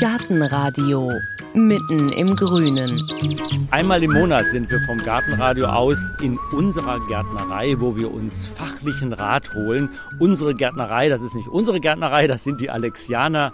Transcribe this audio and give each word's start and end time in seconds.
Gartenradio 0.00 1.10
mitten 1.54 2.12
im 2.12 2.34
Grünen. 2.34 3.02
Einmal 3.70 4.02
im 4.02 4.12
Monat 4.12 4.44
sind 4.52 4.70
wir 4.70 4.80
vom 4.82 4.98
Gartenradio 4.98 5.66
aus 5.66 5.98
in 6.22 6.38
unserer 6.52 7.00
Gärtnerei, 7.08 7.74
wo 7.78 7.96
wir 7.96 8.12
uns 8.12 8.46
fachlichen 8.46 9.12
Rat 9.12 9.54
holen. 9.54 9.88
Unsere 10.20 10.54
Gärtnerei, 10.54 11.08
das 11.08 11.20
ist 11.20 11.34
nicht 11.34 11.48
unsere 11.48 11.80
Gärtnerei, 11.80 12.26
das 12.28 12.44
sind 12.44 12.60
die 12.60 12.70
Alexianer 12.70 13.52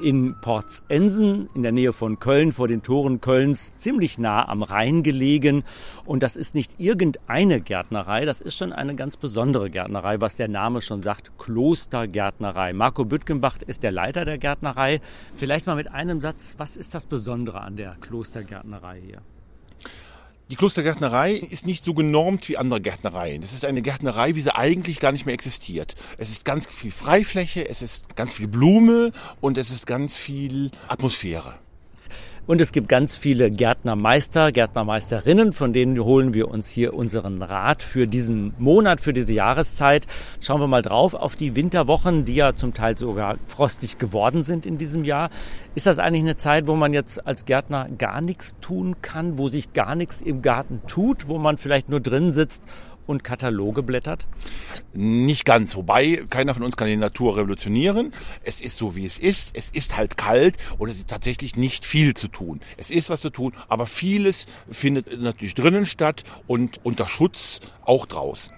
in 0.00 0.34
Porzensen 0.40 1.48
in 1.54 1.62
der 1.62 1.72
Nähe 1.72 1.92
von 1.92 2.18
Köln, 2.18 2.52
vor 2.52 2.68
den 2.68 2.82
Toren 2.82 3.20
Kölns, 3.20 3.76
ziemlich 3.76 4.18
nah 4.18 4.48
am 4.48 4.62
Rhein 4.62 5.02
gelegen. 5.02 5.64
Und 6.04 6.22
das 6.22 6.36
ist 6.36 6.54
nicht 6.54 6.78
irgendeine 6.78 7.60
Gärtnerei, 7.60 8.24
das 8.24 8.40
ist 8.40 8.56
schon 8.56 8.72
eine 8.72 8.94
ganz 8.94 9.16
besondere 9.16 9.70
Gärtnerei, 9.70 10.20
was 10.20 10.36
der 10.36 10.48
Name 10.48 10.80
schon 10.80 11.02
sagt, 11.02 11.38
Klostergärtnerei. 11.38 12.72
Marco 12.72 13.04
Büttgenbach 13.04 13.58
ist 13.66 13.82
der 13.82 13.92
Leiter 13.92 14.24
der 14.24 14.38
Gärtnerei. 14.38 15.00
Vielleicht 15.34 15.66
mal 15.66 15.76
mit 15.76 15.90
einem 15.90 16.20
Satz, 16.20 16.54
was 16.58 16.76
ist 16.76 16.94
das 16.94 17.06
Besondere 17.06 17.60
an 17.60 17.76
der 17.76 17.96
Klostergärtnerei 18.00 19.00
hier? 19.04 19.22
Die 20.48 20.54
Klostergärtnerei 20.54 21.32
ist 21.32 21.66
nicht 21.66 21.82
so 21.82 21.92
genormt 21.92 22.48
wie 22.48 22.56
andere 22.56 22.80
Gärtnereien. 22.80 23.42
Das 23.42 23.52
ist 23.52 23.64
eine 23.64 23.82
Gärtnerei, 23.82 24.36
wie 24.36 24.40
sie 24.40 24.54
eigentlich 24.54 25.00
gar 25.00 25.10
nicht 25.10 25.26
mehr 25.26 25.34
existiert. 25.34 25.96
Es 26.18 26.30
ist 26.30 26.44
ganz 26.44 26.66
viel 26.66 26.92
Freifläche, 26.92 27.68
es 27.68 27.82
ist 27.82 28.14
ganz 28.14 28.34
viel 28.34 28.46
Blume 28.46 29.10
und 29.40 29.58
es 29.58 29.72
ist 29.72 29.88
ganz 29.88 30.14
viel 30.14 30.70
Atmosphäre. 30.86 31.56
Und 32.46 32.60
es 32.60 32.70
gibt 32.70 32.88
ganz 32.88 33.16
viele 33.16 33.50
Gärtnermeister, 33.50 34.52
Gärtnermeisterinnen, 34.52 35.52
von 35.52 35.72
denen 35.72 35.98
holen 35.98 36.32
wir 36.32 36.46
uns 36.46 36.70
hier 36.70 36.94
unseren 36.94 37.42
Rat 37.42 37.82
für 37.82 38.06
diesen 38.06 38.54
Monat, 38.58 39.00
für 39.00 39.12
diese 39.12 39.32
Jahreszeit. 39.32 40.06
Schauen 40.40 40.60
wir 40.60 40.68
mal 40.68 40.82
drauf 40.82 41.14
auf 41.14 41.34
die 41.34 41.56
Winterwochen, 41.56 42.24
die 42.24 42.36
ja 42.36 42.54
zum 42.54 42.72
Teil 42.72 42.96
sogar 42.96 43.36
frostig 43.48 43.98
geworden 43.98 44.44
sind 44.44 44.64
in 44.64 44.78
diesem 44.78 45.02
Jahr. 45.02 45.30
Ist 45.74 45.86
das 45.86 45.98
eigentlich 45.98 46.22
eine 46.22 46.36
Zeit, 46.36 46.68
wo 46.68 46.76
man 46.76 46.92
jetzt 46.94 47.26
als 47.26 47.46
Gärtner 47.46 47.88
gar 47.98 48.20
nichts 48.20 48.54
tun 48.60 48.94
kann, 49.02 49.38
wo 49.38 49.48
sich 49.48 49.72
gar 49.72 49.96
nichts 49.96 50.22
im 50.22 50.40
Garten 50.40 50.82
tut, 50.86 51.26
wo 51.26 51.38
man 51.38 51.58
vielleicht 51.58 51.88
nur 51.88 52.00
drin 52.00 52.32
sitzt 52.32 52.62
und 53.06 53.24
Kataloge 53.24 53.82
blättert? 53.82 54.26
Nicht 54.92 55.44
ganz, 55.44 55.76
wobei 55.76 56.24
keiner 56.30 56.54
von 56.54 56.62
uns 56.62 56.76
kann 56.76 56.88
die 56.88 56.96
Natur 56.96 57.36
revolutionieren. 57.36 58.12
Es 58.42 58.60
ist 58.60 58.76
so, 58.76 58.96
wie 58.96 59.06
es 59.06 59.18
ist. 59.18 59.56
Es 59.56 59.70
ist 59.70 59.96
halt 59.96 60.16
kalt 60.16 60.56
und 60.78 60.88
es 60.88 60.98
ist 60.98 61.08
tatsächlich 61.08 61.56
nicht 61.56 61.84
viel 61.84 62.14
zu 62.14 62.28
tun. 62.28 62.60
Es 62.76 62.90
ist 62.90 63.10
was 63.10 63.20
zu 63.20 63.30
tun, 63.30 63.52
aber 63.68 63.86
vieles 63.86 64.46
findet 64.70 65.20
natürlich 65.20 65.54
drinnen 65.54 65.86
statt 65.86 66.24
und 66.46 66.80
unter 66.84 67.06
Schutz 67.06 67.60
auch 67.84 68.06
draußen 68.06 68.54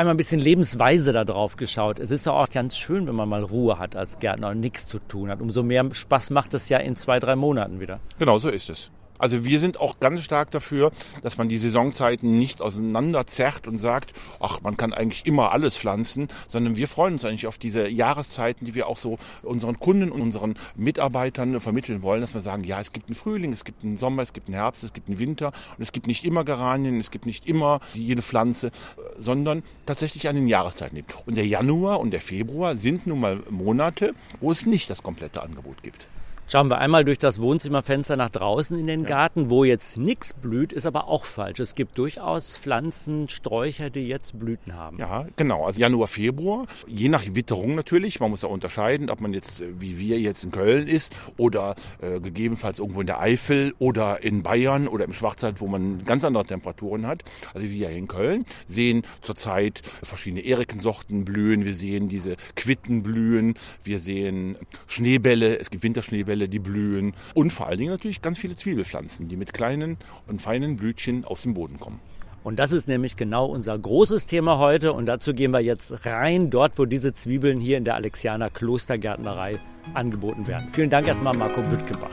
einmal 0.00 0.14
ein 0.14 0.16
bisschen 0.16 0.40
Lebensweise 0.40 1.12
da 1.12 1.24
drauf 1.24 1.56
geschaut. 1.56 1.98
Es 1.98 2.10
ist 2.10 2.24
ja 2.24 2.32
auch 2.32 2.48
ganz 2.48 2.76
schön, 2.76 3.06
wenn 3.06 3.14
man 3.14 3.28
mal 3.28 3.44
Ruhe 3.44 3.78
hat 3.78 3.96
als 3.96 4.18
Gärtner 4.18 4.48
und 4.48 4.60
nichts 4.60 4.88
zu 4.88 4.98
tun 4.98 5.28
hat. 5.28 5.42
Umso 5.42 5.62
mehr 5.62 5.86
Spaß 5.92 6.30
macht 6.30 6.54
es 6.54 6.70
ja 6.70 6.78
in 6.78 6.96
zwei, 6.96 7.20
drei 7.20 7.36
Monaten 7.36 7.80
wieder. 7.80 8.00
Genau 8.18 8.38
so 8.38 8.48
ist 8.48 8.70
es. 8.70 8.90
Also 9.20 9.44
wir 9.44 9.58
sind 9.58 9.78
auch 9.78 10.00
ganz 10.00 10.22
stark 10.22 10.50
dafür, 10.50 10.92
dass 11.22 11.36
man 11.36 11.48
die 11.48 11.58
Saisonzeiten 11.58 12.38
nicht 12.38 12.62
auseinanderzerrt 12.62 13.66
und 13.66 13.76
sagt, 13.76 14.14
ach, 14.40 14.62
man 14.62 14.78
kann 14.78 14.94
eigentlich 14.94 15.26
immer 15.26 15.52
alles 15.52 15.76
pflanzen, 15.76 16.28
sondern 16.48 16.76
wir 16.76 16.88
freuen 16.88 17.14
uns 17.14 17.24
eigentlich 17.26 17.46
auf 17.46 17.58
diese 17.58 17.86
Jahreszeiten, 17.86 18.64
die 18.64 18.74
wir 18.74 18.88
auch 18.88 18.96
so 18.96 19.18
unseren 19.42 19.78
Kunden 19.78 20.10
und 20.10 20.22
unseren 20.22 20.54
Mitarbeitern 20.74 21.60
vermitteln 21.60 22.02
wollen, 22.02 22.22
dass 22.22 22.32
wir 22.32 22.40
sagen, 22.40 22.64
ja, 22.64 22.80
es 22.80 22.92
gibt 22.92 23.08
einen 23.08 23.14
Frühling, 23.14 23.52
es 23.52 23.64
gibt 23.64 23.84
einen 23.84 23.98
Sommer, 23.98 24.22
es 24.22 24.32
gibt 24.32 24.48
einen 24.48 24.54
Herbst, 24.54 24.84
es 24.84 24.94
gibt 24.94 25.08
einen 25.08 25.18
Winter 25.18 25.48
und 25.76 25.82
es 25.82 25.92
gibt 25.92 26.06
nicht 26.06 26.24
immer 26.24 26.44
Geranien, 26.44 26.98
es 26.98 27.10
gibt 27.10 27.26
nicht 27.26 27.46
immer 27.46 27.80
jede 27.92 28.22
Pflanze, 28.22 28.70
sondern 29.18 29.62
tatsächlich 29.84 30.28
an 30.28 30.36
den 30.36 30.48
Jahreszeiten. 30.48 31.04
Und 31.26 31.36
der 31.36 31.46
Januar 31.46 32.00
und 32.00 32.10
der 32.10 32.22
Februar 32.22 32.74
sind 32.74 33.06
nun 33.06 33.20
mal 33.20 33.42
Monate, 33.50 34.14
wo 34.40 34.50
es 34.50 34.64
nicht 34.64 34.88
das 34.88 35.02
komplette 35.02 35.42
Angebot 35.42 35.82
gibt. 35.82 36.08
Schauen 36.52 36.68
wir 36.68 36.78
einmal 36.78 37.04
durch 37.04 37.20
das 37.20 37.40
Wohnzimmerfenster 37.40 38.16
nach 38.16 38.28
draußen 38.28 38.76
in 38.76 38.88
den 38.88 39.04
Garten, 39.04 39.50
wo 39.50 39.62
jetzt 39.62 39.98
nichts 39.98 40.32
blüht, 40.32 40.72
ist 40.72 40.84
aber 40.84 41.06
auch 41.06 41.24
falsch. 41.24 41.60
Es 41.60 41.76
gibt 41.76 41.96
durchaus 41.96 42.58
Pflanzen, 42.58 43.28
Sträucher, 43.28 43.88
die 43.88 44.08
jetzt 44.08 44.36
Blüten 44.36 44.74
haben. 44.74 44.98
Ja, 44.98 45.28
genau. 45.36 45.64
Also 45.64 45.80
Januar, 45.80 46.08
Februar, 46.08 46.66
je 46.88 47.08
nach 47.08 47.22
Witterung 47.24 47.76
natürlich. 47.76 48.18
Man 48.18 48.30
muss 48.30 48.42
ja 48.42 48.48
unterscheiden, 48.48 49.10
ob 49.10 49.20
man 49.20 49.32
jetzt, 49.32 49.60
äh, 49.60 49.68
wie 49.78 50.00
wir 50.00 50.18
jetzt 50.18 50.42
in 50.42 50.50
Köln 50.50 50.88
ist 50.88 51.14
oder 51.36 51.76
äh, 52.00 52.18
gegebenenfalls 52.18 52.80
irgendwo 52.80 53.00
in 53.00 53.06
der 53.06 53.20
Eifel 53.20 53.72
oder 53.78 54.24
in 54.24 54.42
Bayern 54.42 54.88
oder 54.88 55.04
im 55.04 55.12
Schwarzwald, 55.12 55.60
wo 55.60 55.68
man 55.68 56.04
ganz 56.04 56.24
andere 56.24 56.44
Temperaturen 56.44 57.06
hat. 57.06 57.22
Also 57.54 57.68
wir 57.68 57.90
hier 57.90 57.90
in 57.90 58.08
Köln 58.08 58.44
sehen 58.66 59.04
zurzeit 59.20 59.82
verschiedene 60.02 60.44
Erikensorten 60.44 61.24
blühen. 61.24 61.64
Wir 61.64 61.74
sehen 61.76 62.08
diese 62.08 62.34
Quitten 62.56 63.04
blühen. 63.04 63.54
Wir 63.84 64.00
sehen 64.00 64.56
Schneebälle. 64.88 65.56
Es 65.56 65.70
gibt 65.70 65.84
Winterschneebälle 65.84 66.39
Minerale, 66.40 66.48
die 66.48 66.58
blühen 66.58 67.12
und 67.34 67.52
vor 67.52 67.66
allen 67.66 67.78
Dingen 67.78 67.90
natürlich 67.90 68.22
ganz 68.22 68.38
viele 68.38 68.56
Zwiebelpflanzen, 68.56 69.28
die 69.28 69.36
mit 69.36 69.52
kleinen 69.52 69.98
und 70.26 70.40
feinen 70.40 70.76
Blütchen 70.76 71.24
aus 71.24 71.42
dem 71.42 71.54
Boden 71.54 71.78
kommen. 71.78 72.00
Und 72.42 72.58
das 72.58 72.72
ist 72.72 72.88
nämlich 72.88 73.16
genau 73.16 73.44
unser 73.44 73.78
großes 73.78 74.24
Thema 74.24 74.56
heute. 74.56 74.94
Und 74.94 75.04
dazu 75.04 75.34
gehen 75.34 75.50
wir 75.50 75.60
jetzt 75.60 76.06
rein, 76.06 76.48
dort, 76.48 76.78
wo 76.78 76.86
diese 76.86 77.12
Zwiebeln 77.12 77.60
hier 77.60 77.76
in 77.76 77.84
der 77.84 77.96
Alexianer 77.96 78.48
Klostergärtnerei 78.48 79.58
angeboten 79.92 80.46
werden. 80.46 80.68
Vielen 80.72 80.88
Dank 80.88 81.06
erstmal, 81.06 81.36
Marco 81.36 81.60
Büttgebach. 81.60 82.10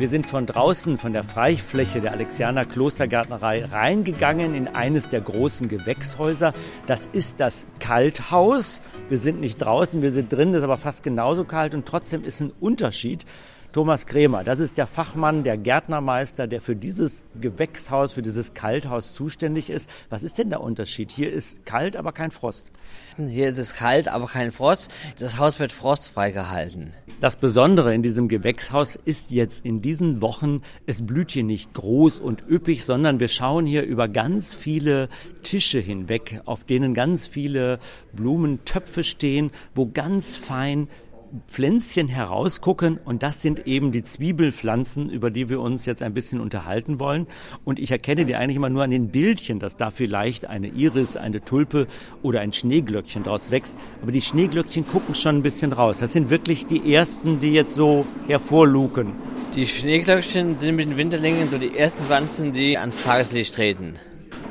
Wir 0.00 0.08
sind 0.08 0.24
von 0.24 0.46
draußen, 0.46 0.96
von 0.96 1.12
der 1.12 1.24
Freifläche 1.24 2.00
der 2.00 2.12
Alexianer 2.12 2.64
Klostergärtnerei 2.64 3.66
reingegangen 3.66 4.54
in 4.54 4.66
eines 4.66 5.10
der 5.10 5.20
großen 5.20 5.68
Gewächshäuser. 5.68 6.54
Das 6.86 7.06
ist 7.12 7.38
das 7.38 7.66
Kalthaus. 7.80 8.80
Wir 9.10 9.18
sind 9.18 9.40
nicht 9.40 9.58
draußen, 9.58 10.00
wir 10.00 10.10
sind 10.10 10.32
drin, 10.32 10.54
ist 10.54 10.62
aber 10.62 10.78
fast 10.78 11.02
genauso 11.02 11.44
kalt 11.44 11.74
und 11.74 11.84
trotzdem 11.84 12.24
ist 12.24 12.40
ein 12.40 12.50
Unterschied. 12.60 13.26
Thomas 13.72 14.06
Krämer, 14.06 14.42
das 14.42 14.58
ist 14.58 14.78
der 14.78 14.88
Fachmann, 14.88 15.44
der 15.44 15.56
Gärtnermeister, 15.56 16.48
der 16.48 16.60
für 16.60 16.74
dieses 16.74 17.22
Gewächshaus, 17.40 18.14
für 18.14 18.22
dieses 18.22 18.52
Kalthaus 18.52 19.12
zuständig 19.12 19.70
ist. 19.70 19.88
Was 20.08 20.24
ist 20.24 20.38
denn 20.38 20.50
der 20.50 20.60
Unterschied? 20.60 21.12
Hier 21.12 21.32
ist 21.32 21.64
kalt, 21.64 21.96
aber 21.96 22.10
kein 22.10 22.32
Frost. 22.32 22.72
Hier 23.16 23.50
ist 23.50 23.58
es 23.58 23.76
kalt, 23.76 24.08
aber 24.08 24.26
kein 24.26 24.50
Frost. 24.50 24.90
Das 25.20 25.38
Haus 25.38 25.60
wird 25.60 25.70
frostfrei 25.70 26.32
gehalten. 26.32 26.94
Das 27.20 27.36
Besondere 27.36 27.94
in 27.94 28.02
diesem 28.02 28.26
Gewächshaus 28.26 28.96
ist 28.96 29.30
jetzt 29.30 29.64
in 29.64 29.82
diesen 29.82 30.20
Wochen, 30.20 30.62
es 30.86 31.06
blüht 31.06 31.30
hier 31.30 31.44
nicht 31.44 31.72
groß 31.72 32.18
und 32.18 32.42
üppig, 32.48 32.84
sondern 32.84 33.20
wir 33.20 33.28
schauen 33.28 33.66
hier 33.66 33.84
über 33.84 34.08
ganz 34.08 34.52
viele 34.52 35.08
Tische 35.44 35.78
hinweg, 35.78 36.40
auf 36.44 36.64
denen 36.64 36.92
ganz 36.92 37.28
viele 37.28 37.78
Blumentöpfe 38.14 39.04
stehen, 39.04 39.50
wo 39.76 39.86
ganz 39.86 40.36
fein 40.36 40.88
Pflänzchen 41.46 42.08
herausgucken 42.08 42.98
und 43.04 43.22
das 43.22 43.40
sind 43.42 43.66
eben 43.66 43.92
die 43.92 44.02
Zwiebelpflanzen, 44.02 45.10
über 45.10 45.30
die 45.30 45.48
wir 45.48 45.60
uns 45.60 45.86
jetzt 45.86 46.02
ein 46.02 46.14
bisschen 46.14 46.40
unterhalten 46.40 46.98
wollen. 47.00 47.26
Und 47.64 47.78
ich 47.78 47.90
erkenne 47.90 48.24
die 48.24 48.34
eigentlich 48.34 48.56
immer 48.56 48.70
nur 48.70 48.82
an 48.82 48.90
den 48.90 49.08
Bildchen, 49.08 49.58
dass 49.58 49.76
da 49.76 49.90
vielleicht 49.90 50.46
eine 50.46 50.68
Iris, 50.68 51.16
eine 51.16 51.44
Tulpe 51.44 51.86
oder 52.22 52.40
ein 52.40 52.52
Schneeglöckchen 52.52 53.22
draus 53.22 53.50
wächst. 53.50 53.76
Aber 54.02 54.12
die 54.12 54.22
Schneeglöckchen 54.22 54.86
gucken 54.86 55.14
schon 55.14 55.36
ein 55.36 55.42
bisschen 55.42 55.72
raus. 55.72 55.98
Das 55.98 56.12
sind 56.12 56.30
wirklich 56.30 56.66
die 56.66 56.92
ersten, 56.92 57.40
die 57.40 57.52
jetzt 57.52 57.74
so 57.74 58.06
hervorluken. 58.26 59.12
Die 59.54 59.66
Schneeglöckchen 59.66 60.58
sind 60.58 60.76
mit 60.76 60.88
den 60.88 60.96
Winterlingen 60.96 61.48
so 61.48 61.58
die 61.58 61.76
ersten 61.76 62.04
Pflanzen, 62.04 62.52
die 62.52 62.78
ans 62.78 63.02
Tageslicht 63.02 63.54
treten. 63.54 63.96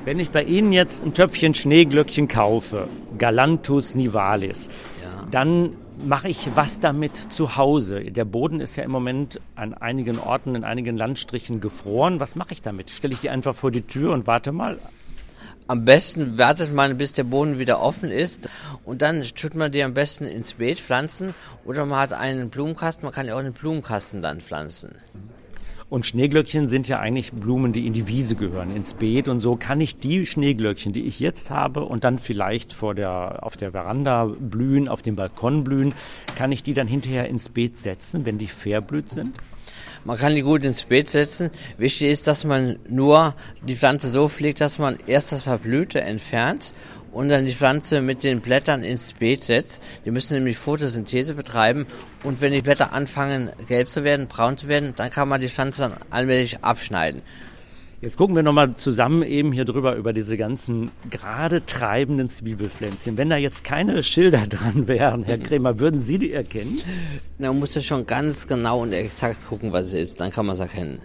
Wenn 0.05 0.19
ich 0.19 0.29
bei 0.29 0.43
Ihnen 0.43 0.71
jetzt 0.71 1.03
ein 1.03 1.13
Töpfchen 1.13 1.53
Schneeglöckchen 1.53 2.27
kaufe, 2.27 2.87
Galanthus 3.17 3.95
nivalis, 3.95 4.69
ja. 5.03 5.27
dann 5.29 5.73
mache 6.05 6.29
ich 6.29 6.49
was 6.55 6.79
damit 6.79 7.15
zu 7.15 7.57
Hause? 7.57 8.11
Der 8.11 8.25
Boden 8.25 8.61
ist 8.61 8.75
ja 8.75 8.83
im 8.83 8.91
Moment 8.91 9.39
an 9.55 9.73
einigen 9.73 10.19
Orten, 10.19 10.55
in 10.55 10.63
einigen 10.63 10.97
Landstrichen 10.97 11.61
gefroren. 11.61 12.19
Was 12.19 12.35
mache 12.35 12.53
ich 12.53 12.61
damit? 12.61 12.89
Stelle 12.89 13.13
ich 13.13 13.19
die 13.19 13.29
einfach 13.29 13.55
vor 13.55 13.71
die 13.71 13.81
Tür 13.81 14.13
und 14.13 14.27
warte 14.27 14.51
mal? 14.51 14.79
Am 15.67 15.85
besten 15.85 16.39
wartet 16.39 16.73
man, 16.73 16.97
bis 16.97 17.13
der 17.13 17.25
Boden 17.25 17.59
wieder 17.59 17.79
offen 17.79 18.09
ist 18.09 18.49
und 18.85 19.03
dann 19.03 19.21
tut 19.21 19.53
man 19.53 19.71
die 19.71 19.83
am 19.83 19.93
besten 19.93 20.25
ins 20.25 20.53
Beet 20.53 20.79
pflanzen 20.79 21.35
oder 21.63 21.85
man 21.85 21.99
hat 21.99 22.13
einen 22.13 22.49
Blumenkasten, 22.49 23.05
man 23.05 23.13
kann 23.13 23.27
ja 23.27 23.35
auch 23.35 23.39
einen 23.39 23.53
Blumenkasten 23.53 24.23
dann 24.23 24.41
pflanzen. 24.41 24.95
Und 25.89 26.05
Schneeglöckchen 26.05 26.69
sind 26.69 26.87
ja 26.87 26.99
eigentlich 26.99 27.31
Blumen, 27.31 27.73
die 27.73 27.87
in 27.87 27.93
die 27.93 28.07
Wiese 28.07 28.35
gehören, 28.35 28.75
ins 28.75 28.93
Beet. 28.93 29.27
Und 29.27 29.39
so 29.39 29.55
kann 29.55 29.81
ich 29.81 29.97
die 29.97 30.25
Schneeglöckchen, 30.25 30.93
die 30.93 31.05
ich 31.05 31.19
jetzt 31.19 31.49
habe 31.49 31.83
und 31.83 32.03
dann 32.03 32.19
vielleicht 32.19 32.73
vor 32.73 32.93
der, 32.93 33.39
auf 33.41 33.57
der 33.57 33.71
Veranda 33.71 34.25
blühen, 34.25 34.87
auf 34.87 35.01
dem 35.01 35.15
Balkon 35.15 35.63
blühen, 35.63 35.93
kann 36.35 36.51
ich 36.51 36.61
die 36.61 36.75
dann 36.75 36.87
hinterher 36.87 37.27
ins 37.27 37.49
Beet 37.49 37.79
setzen, 37.79 38.25
wenn 38.25 38.37
die 38.37 38.47
verblüht 38.47 39.09
sind? 39.09 39.35
Man 40.05 40.17
kann 40.17 40.35
die 40.35 40.41
gut 40.41 40.63
ins 40.63 40.83
Beet 40.83 41.09
setzen. 41.09 41.49
Wichtig 41.77 42.09
ist, 42.09 42.27
dass 42.27 42.45
man 42.45 42.77
nur 42.87 43.35
die 43.67 43.75
Pflanze 43.75 44.09
so 44.09 44.29
pflegt, 44.29 44.61
dass 44.61 44.79
man 44.79 44.97
erst 45.07 45.31
das 45.31 45.43
Verblühte 45.43 46.01
entfernt 46.01 46.71
und 47.11 47.29
dann 47.29 47.45
die 47.45 47.53
Pflanze 47.53 48.01
mit 48.01 48.23
den 48.23 48.41
Blättern 48.41 48.83
ins 48.83 49.13
Beet 49.13 49.43
setzt. 49.43 49.83
Die 50.05 50.11
müssen 50.11 50.35
nämlich 50.35 50.57
Photosynthese 50.57 51.33
betreiben 51.33 51.85
und 52.23 52.41
wenn 52.41 52.53
die 52.53 52.61
Blätter 52.61 52.93
anfangen 52.93 53.49
gelb 53.67 53.89
zu 53.89 54.03
werden, 54.03 54.27
braun 54.27 54.57
zu 54.57 54.67
werden, 54.67 54.93
dann 54.95 55.09
kann 55.09 55.27
man 55.27 55.41
die 55.41 55.49
Pflanze 55.49 55.81
dann 55.83 55.95
allmählich 56.09 56.63
abschneiden. 56.63 57.21
Jetzt 58.01 58.15
gucken 58.15 58.33
wir 58.33 58.43
nochmal 58.43 58.75
zusammen 58.75 59.23
eben 59.23 59.51
hier 59.51 59.65
drüber 59.65 59.97
über 59.97 60.13
diese 60.13 60.37
ganzen 60.37 60.89
gerade 61.09 61.65
treibenden 61.65 62.29
Zwiebelpflänzchen. 62.29 63.17
Wenn 63.17 63.29
da 63.29 63.35
jetzt 63.35 63.65
keine 63.65 64.03
Schilder 64.03 64.47
dran 64.47 64.87
wären, 64.87 65.23
Herr 65.23 65.37
Krämer, 65.37 65.79
würden 65.79 65.99
Sie 65.99 66.17
die 66.17 66.31
erkennen? 66.31 66.79
Da 67.39 67.51
muss 67.51 67.75
ja 67.75 67.81
schon 67.81 68.05
ganz 68.05 68.47
genau 68.47 68.83
und 68.83 68.93
exakt 68.93 69.45
gucken, 69.45 69.73
was 69.73 69.87
es 69.87 69.95
ist. 69.95 70.21
Dann 70.21 70.31
kann 70.31 70.45
man 70.45 70.53
es 70.53 70.61
erkennen. 70.61 70.99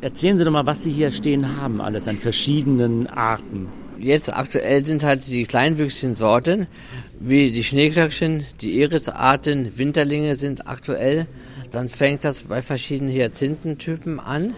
Erzählen 0.00 0.38
Sie 0.38 0.44
doch 0.44 0.50
mal, 0.50 0.64
was 0.64 0.82
Sie 0.82 0.90
hier 0.90 1.10
stehen 1.10 1.58
haben, 1.58 1.82
alles 1.82 2.08
an 2.08 2.16
verschiedenen 2.16 3.06
Arten. 3.06 3.68
Jetzt 4.00 4.32
aktuell 4.34 4.86
sind 4.86 5.04
halt 5.04 5.26
die 5.26 5.44
kleinwüchsigen 5.44 6.14
Sorten, 6.14 6.68
wie 7.18 7.52
die 7.52 7.62
Schneeglöckchen, 7.62 8.46
die 8.62 8.80
Irisarten, 8.80 9.76
Winterlinge 9.76 10.36
sind 10.36 10.66
aktuell. 10.66 11.26
Dann 11.70 11.90
fängt 11.90 12.24
das 12.24 12.44
bei 12.44 12.62
verschiedenen 12.62 13.12
Hyazinthentypen 13.12 14.18
an, 14.18 14.54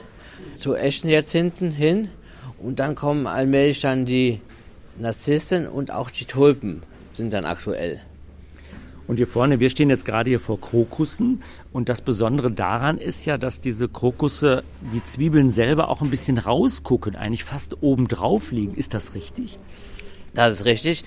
zu 0.54 0.76
echten 0.76 1.08
Hyazinthen 1.08 1.72
hin. 1.72 2.08
Und 2.56 2.78
dann 2.78 2.94
kommen 2.94 3.26
allmählich 3.26 3.80
dann 3.80 4.06
die 4.06 4.40
Narzissen 4.96 5.66
und 5.66 5.90
auch 5.90 6.12
die 6.12 6.26
Tulpen 6.26 6.84
sind 7.12 7.32
dann 7.32 7.44
aktuell. 7.44 8.00
Und 9.08 9.16
hier 9.16 9.26
vorne, 9.26 9.60
wir 9.60 9.70
stehen 9.70 9.90
jetzt 9.90 10.04
gerade 10.04 10.30
hier 10.30 10.40
vor 10.40 10.60
Krokussen. 10.60 11.42
Und 11.72 11.88
das 11.88 12.00
Besondere 12.00 12.50
daran 12.50 12.98
ist 12.98 13.24
ja, 13.26 13.36
dass 13.38 13.60
diese 13.60 13.88
Krokusse 13.88 14.62
die 14.92 15.04
Zwiebeln 15.04 15.52
selber 15.52 15.88
auch 15.88 16.02
ein 16.02 16.10
bisschen 16.10 16.38
rausgucken, 16.38 17.16
eigentlich 17.16 17.44
fast 17.44 17.82
oben 17.82 18.08
drauf 18.08 18.52
liegen. 18.52 18.74
Ist 18.74 18.94
das 18.94 19.14
richtig? 19.14 19.58
Das 20.34 20.54
ist 20.54 20.64
richtig. 20.64 21.04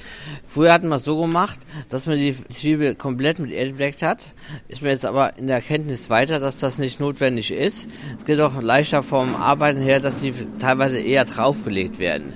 Früher 0.48 0.72
hatten 0.72 0.88
wir 0.90 0.96
es 0.96 1.04
so 1.04 1.20
gemacht, 1.20 1.60
dass 1.90 2.06
man 2.06 2.20
die 2.20 2.36
Zwiebel 2.50 2.94
komplett 2.94 3.40
mit 3.40 3.52
Erde 3.52 3.72
bedeckt 3.72 4.04
hat. 4.04 4.36
Ist 4.68 4.84
mir 4.84 4.90
jetzt 4.90 5.06
aber 5.06 5.38
in 5.38 5.48
der 5.48 5.56
Erkenntnis 5.58 6.12
weiter, 6.12 6.40
dass 6.40 6.60
das 6.60 6.78
nicht 6.78 7.00
notwendig 7.00 7.52
ist. 7.52 7.88
Es 8.20 8.26
geht 8.26 8.40
auch 8.40 8.62
leichter 8.62 9.02
vom 9.02 9.36
Arbeiten 9.36 9.82
her, 9.82 10.00
dass 10.00 10.22
die 10.22 10.34
teilweise 10.60 11.00
eher 11.00 11.26
draufgelegt 11.26 11.98
werden. 11.98 12.34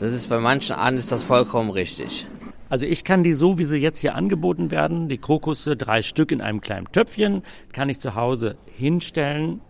Das 0.00 0.12
ist 0.12 0.28
bei 0.28 0.40
manchen 0.40 0.76
Arten 0.76 0.96
ist 0.96 1.12
das 1.12 1.22
vollkommen 1.22 1.70
richtig. 1.70 2.26
Also 2.68 2.86
ich 2.86 3.04
kann 3.04 3.22
die 3.22 3.34
so, 3.34 3.58
wie 3.58 3.64
sie 3.64 3.76
jetzt 3.76 4.00
hier 4.00 4.14
angeboten 4.14 4.70
werden, 4.70 5.08
die 5.08 5.18
Krokusse, 5.18 5.76
drei 5.76 6.02
Stück 6.02 6.32
in 6.32 6.40
einem 6.40 6.60
kleinen 6.60 6.90
Töpfchen, 6.90 7.42
kann 7.72 7.88
ich 7.88 8.00
zu 8.00 8.14
Hause 8.14 8.56
hinstellen 8.76 9.60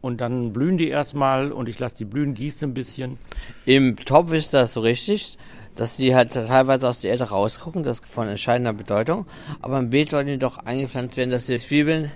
und 0.00 0.20
dann 0.20 0.52
blühen 0.52 0.78
die 0.78 0.88
erstmal 0.88 1.50
und 1.50 1.68
ich 1.68 1.78
lasse 1.78 1.96
die 1.96 2.04
blühen, 2.04 2.34
gieße 2.34 2.66
ein 2.66 2.74
bisschen. 2.74 3.18
Im 3.66 3.96
Topf 3.96 4.32
ist 4.32 4.54
das 4.54 4.74
so 4.74 4.80
richtig, 4.80 5.38
dass 5.74 5.96
die 5.96 6.14
halt 6.14 6.32
teilweise 6.32 6.88
aus 6.88 7.00
der 7.00 7.10
Erde 7.10 7.24
rausgucken, 7.24 7.82
das 7.82 8.00
ist 8.00 8.08
von 8.08 8.28
entscheidender 8.28 8.72
Bedeutung. 8.72 9.26
Aber 9.60 9.78
im 9.78 9.90
Beet 9.90 10.10
sollen 10.10 10.26
die 10.26 10.38
doch 10.38 10.58
eingepflanzt 10.58 11.16
werden, 11.16 11.30
dass 11.30 11.46
die 11.46 11.58
Zwiebeln 11.58 12.12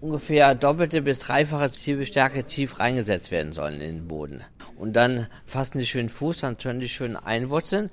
ungefähr 0.00 0.54
doppelte 0.54 1.02
bis 1.02 1.20
dreifache 1.20 1.70
Zwiebelstärke 1.70 2.44
tief 2.44 2.78
reingesetzt 2.78 3.30
werden 3.30 3.52
sollen 3.52 3.80
in 3.80 3.96
den 3.96 4.08
Boden. 4.08 4.42
Und 4.76 4.94
dann 4.94 5.26
fassen 5.44 5.78
die 5.78 5.86
schön 5.86 6.08
Fuß, 6.08 6.40
dann 6.40 6.56
können 6.56 6.80
die 6.80 6.88
schön 6.88 7.16
einwurzeln 7.16 7.90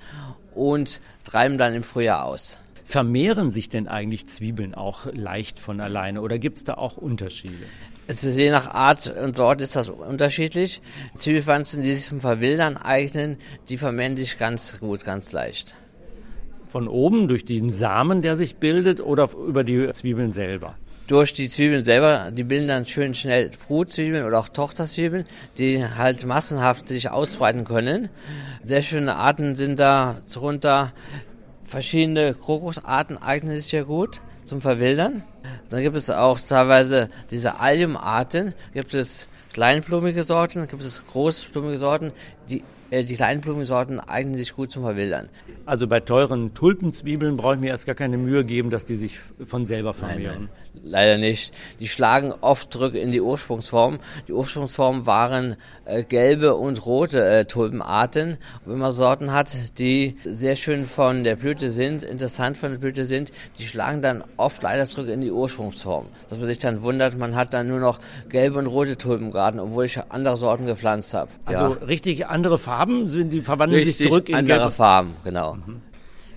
und 0.56 1.02
treiben 1.24 1.57
dann 1.57 1.74
im 1.74 1.84
Frühjahr 1.84 2.25
aus. 2.25 2.60
Vermehren 2.86 3.52
sich 3.52 3.69
denn 3.69 3.88
eigentlich 3.88 4.28
Zwiebeln 4.28 4.75
auch 4.75 5.07
leicht 5.12 5.60
von 5.60 5.80
alleine 5.81 6.22
oder 6.22 6.38
gibt 6.38 6.57
es 6.57 6.63
da 6.63 6.75
auch 6.75 6.98
Unterschiede? 6.98 7.66
Es 8.07 8.24
ist 8.24 8.38
je 8.38 8.52
nach 8.52 8.68
Art 8.68 9.07
und 9.07 9.36
Sorte 9.36 9.63
ist 9.63 9.75
das 9.75 9.90
unterschiedlich. 9.90 10.81
Zwiebelpflanzen, 11.16 11.81
die 11.81 11.94
sich 11.94 12.06
zum 12.06 12.19
Verwildern 12.19 12.78
eignen, 12.78 13.38
die 13.69 13.80
vermehren 13.80 14.16
sich 14.16 14.38
ganz 14.38 14.80
gut, 14.80 15.04
ganz 15.04 15.31
leicht. 15.31 15.75
Von 16.68 16.88
oben 16.88 17.28
durch 17.28 17.46
den 17.46 17.72
Samen, 17.72 18.22
der 18.22 18.38
sich 18.38 18.57
bildet, 18.57 19.00
oder 19.00 19.30
über 19.34 19.63
die 19.63 19.92
Zwiebeln 19.94 20.34
selber? 20.34 20.75
Durch 21.07 21.34
die 21.34 21.50
Zwiebeln 21.50 21.84
selber, 21.84 22.31
die 22.31 22.44
bilden 22.44 22.68
dann 22.68 22.86
schön 22.86 23.13
schnell 23.13 23.52
Brutzwiebeln 23.68 24.25
oder 24.25 24.40
auch 24.40 24.50
Tochterzwiebeln, 24.50 25.25
die 25.57 25.86
halt 25.86 26.25
massenhaft 26.25 26.88
sich 26.88 27.10
ausbreiten 27.10 27.63
können. 27.63 28.10
Sehr 28.63 28.81
schöne 28.81 29.16
Arten 29.16 29.56
sind 29.56 29.80
da 29.80 30.18
drunter. 30.31 30.94
Verschiedene 31.63 32.34
Krokusarten 32.34 33.18
eignen 33.18 33.56
sich 33.56 33.68
sehr 33.68 33.86
gut 33.86 34.22
zum 34.44 34.62
Verwildern. 34.62 35.24
Dann 35.69 35.81
gibt 35.81 35.96
es 35.96 36.10
auch 36.10 36.40
teilweise 36.40 37.10
diese 37.31 37.60
Alliumarten, 37.60 38.54
gibt 38.74 38.94
es 38.94 39.28
kleinblumige 39.54 40.24
Sorten, 40.24 40.68
gibt 40.68 40.84
es 40.84 41.06
großblumige 41.06 41.78
Sorten, 41.78 42.12
die 42.50 42.63
äh, 42.95 43.03
die 43.03 43.15
Kleinblumensorten 43.15 44.00
eignen 44.00 44.38
sich 44.38 44.56
gut 44.56 44.71
zum 44.71 44.83
Verwildern. 44.83 45.30
Also 45.65 45.88
bei 45.88 46.00
teuren 46.00 46.53
Tulpenzwiebeln 46.53 47.38
brauche 47.38 47.56
ich 47.56 47.59
mir 47.59 47.69
erst 47.69 47.86
gar 47.86 47.95
keine 47.95 48.18
Mühe 48.18 48.45
geben, 48.45 48.69
dass 48.69 48.86
die 48.86 48.95
sich 48.95 49.19
von 49.45 49.65
selber 49.65 49.94
vermehren. 49.94 50.50
Nein, 50.50 50.50
nein, 50.74 50.81
leider 50.83 51.18
nicht. 51.18 51.53
Die 51.80 51.88
schlagen 51.88 52.33
oft 52.42 52.71
zurück 52.71 52.95
in 52.95 53.12
die 53.12 53.21
Ursprungsform. 53.21 54.00
Die 54.27 54.33
Ursprungsform 54.33 55.06
waren 55.06 55.56
äh, 55.86 56.03
gelbe 56.03 56.56
und 56.56 56.86
rote 56.86 57.24
äh, 57.24 57.45
Tulpenarten. 57.45 58.38
Und 58.65 58.71
wenn 58.71 58.80
man 58.80 58.92
Sorten 58.92 59.31
hat, 59.33 59.77
die 59.80 60.18
sehr 60.24 60.56
schön 60.56 60.86
von 60.86 61.24
der 61.24 61.36
Blüte 61.36 61.71
sind, 61.71 62.03
interessant 62.03 62.57
von 62.57 62.71
der 62.71 62.77
Blüte 62.77 63.06
sind, 63.06 63.31
die 63.57 63.68
schlagen 63.68 64.01
dann 64.01 64.24
oft 64.38 64.62
leider 64.63 64.86
zurück 64.86 65.09
in 65.09 65.21
die 65.21 65.31
Ursprungsform. 65.31 66.06
Dass 66.30 66.38
man 66.38 66.47
sich 66.47 66.59
dann 66.59 66.83
wundert, 66.83 67.18
man 67.18 67.36
hat 67.36 67.53
dann 67.53 67.68
nur 67.68 67.80
noch 67.80 68.00
gelbe 68.30 68.59
und 68.59 68.68
rote 68.68 68.97
Tulpengarten, 68.97 69.59
obwohl 69.59 69.86
ich 69.86 70.00
andere 70.09 70.38
Sorten 70.38 70.65
gepflanzt 70.65 71.13
habe. 71.13 71.31
Also 71.45 71.75
ja. 71.75 71.86
richtig 71.86 72.27
andere 72.27 72.57
Farben 72.57 72.85
Farben, 72.86 73.08
sind 73.08 73.34
die 73.34 73.42
verwandeln 73.42 73.80
Richtig, 73.84 73.98
sich 73.98 74.08
zurück 74.08 74.30
in 74.30 74.36
andere 74.36 74.58
gelbe 74.58 74.72
Farben, 74.72 75.12
genau. 75.24 75.56
Mhm. 75.56 75.82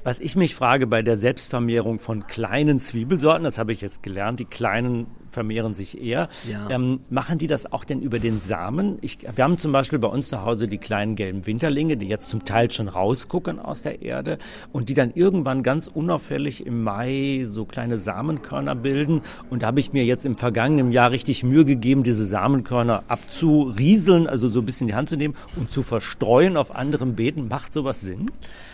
Was 0.04 0.20
ich 0.20 0.36
mich 0.36 0.54
frage 0.54 0.86
bei 0.86 1.02
der 1.02 1.18
Selbstvermehrung 1.18 1.98
von 1.98 2.26
kleinen 2.26 2.80
Zwiebelsorten, 2.80 3.44
das 3.44 3.58
habe 3.58 3.72
ich 3.72 3.80
jetzt 3.80 4.02
gelernt, 4.02 4.40
die 4.40 4.44
kleinen 4.44 5.06
vermehren 5.30 5.74
sich 5.74 6.00
eher. 6.00 6.28
Ja. 6.50 6.70
Ähm, 6.70 7.00
machen 7.10 7.38
die 7.38 7.46
das 7.46 7.72
auch 7.72 7.84
denn 7.84 8.00
über 8.00 8.18
den 8.18 8.40
Samen? 8.40 8.98
Ich, 9.00 9.18
wir 9.34 9.44
haben 9.44 9.58
zum 9.58 9.72
Beispiel 9.72 9.98
bei 9.98 10.08
uns 10.08 10.28
zu 10.28 10.42
Hause 10.42 10.68
die 10.68 10.78
kleinen 10.78 11.16
gelben 11.16 11.46
Winterlinge, 11.46 11.96
die 11.96 12.08
jetzt 12.08 12.28
zum 12.28 12.44
Teil 12.44 12.70
schon 12.70 12.88
rausgucken 12.88 13.58
aus 13.58 13.82
der 13.82 14.02
Erde 14.02 14.38
und 14.72 14.88
die 14.88 14.94
dann 14.94 15.12
irgendwann 15.14 15.62
ganz 15.62 15.86
unauffällig 15.86 16.66
im 16.66 16.82
Mai 16.82 17.44
so 17.46 17.64
kleine 17.64 17.98
Samenkörner 17.98 18.74
bilden. 18.74 19.22
Und 19.50 19.62
da 19.62 19.68
habe 19.68 19.80
ich 19.80 19.92
mir 19.92 20.04
jetzt 20.04 20.26
im 20.26 20.36
vergangenen 20.36 20.92
Jahr 20.92 21.10
richtig 21.10 21.44
Mühe 21.44 21.64
gegeben, 21.64 22.02
diese 22.02 22.26
Samenkörner 22.26 23.04
abzurieseln, 23.08 24.26
also 24.26 24.48
so 24.48 24.60
ein 24.60 24.66
bisschen 24.66 24.86
in 24.86 24.92
die 24.92 24.96
Hand 24.96 25.08
zu 25.08 25.16
nehmen 25.16 25.34
und 25.56 25.70
zu 25.70 25.82
verstreuen 25.82 26.56
auf 26.56 26.74
anderen 26.74 27.16
Beeten. 27.16 27.48
Macht 27.48 27.72
sowas 27.72 28.00
Sinn? 28.00 28.30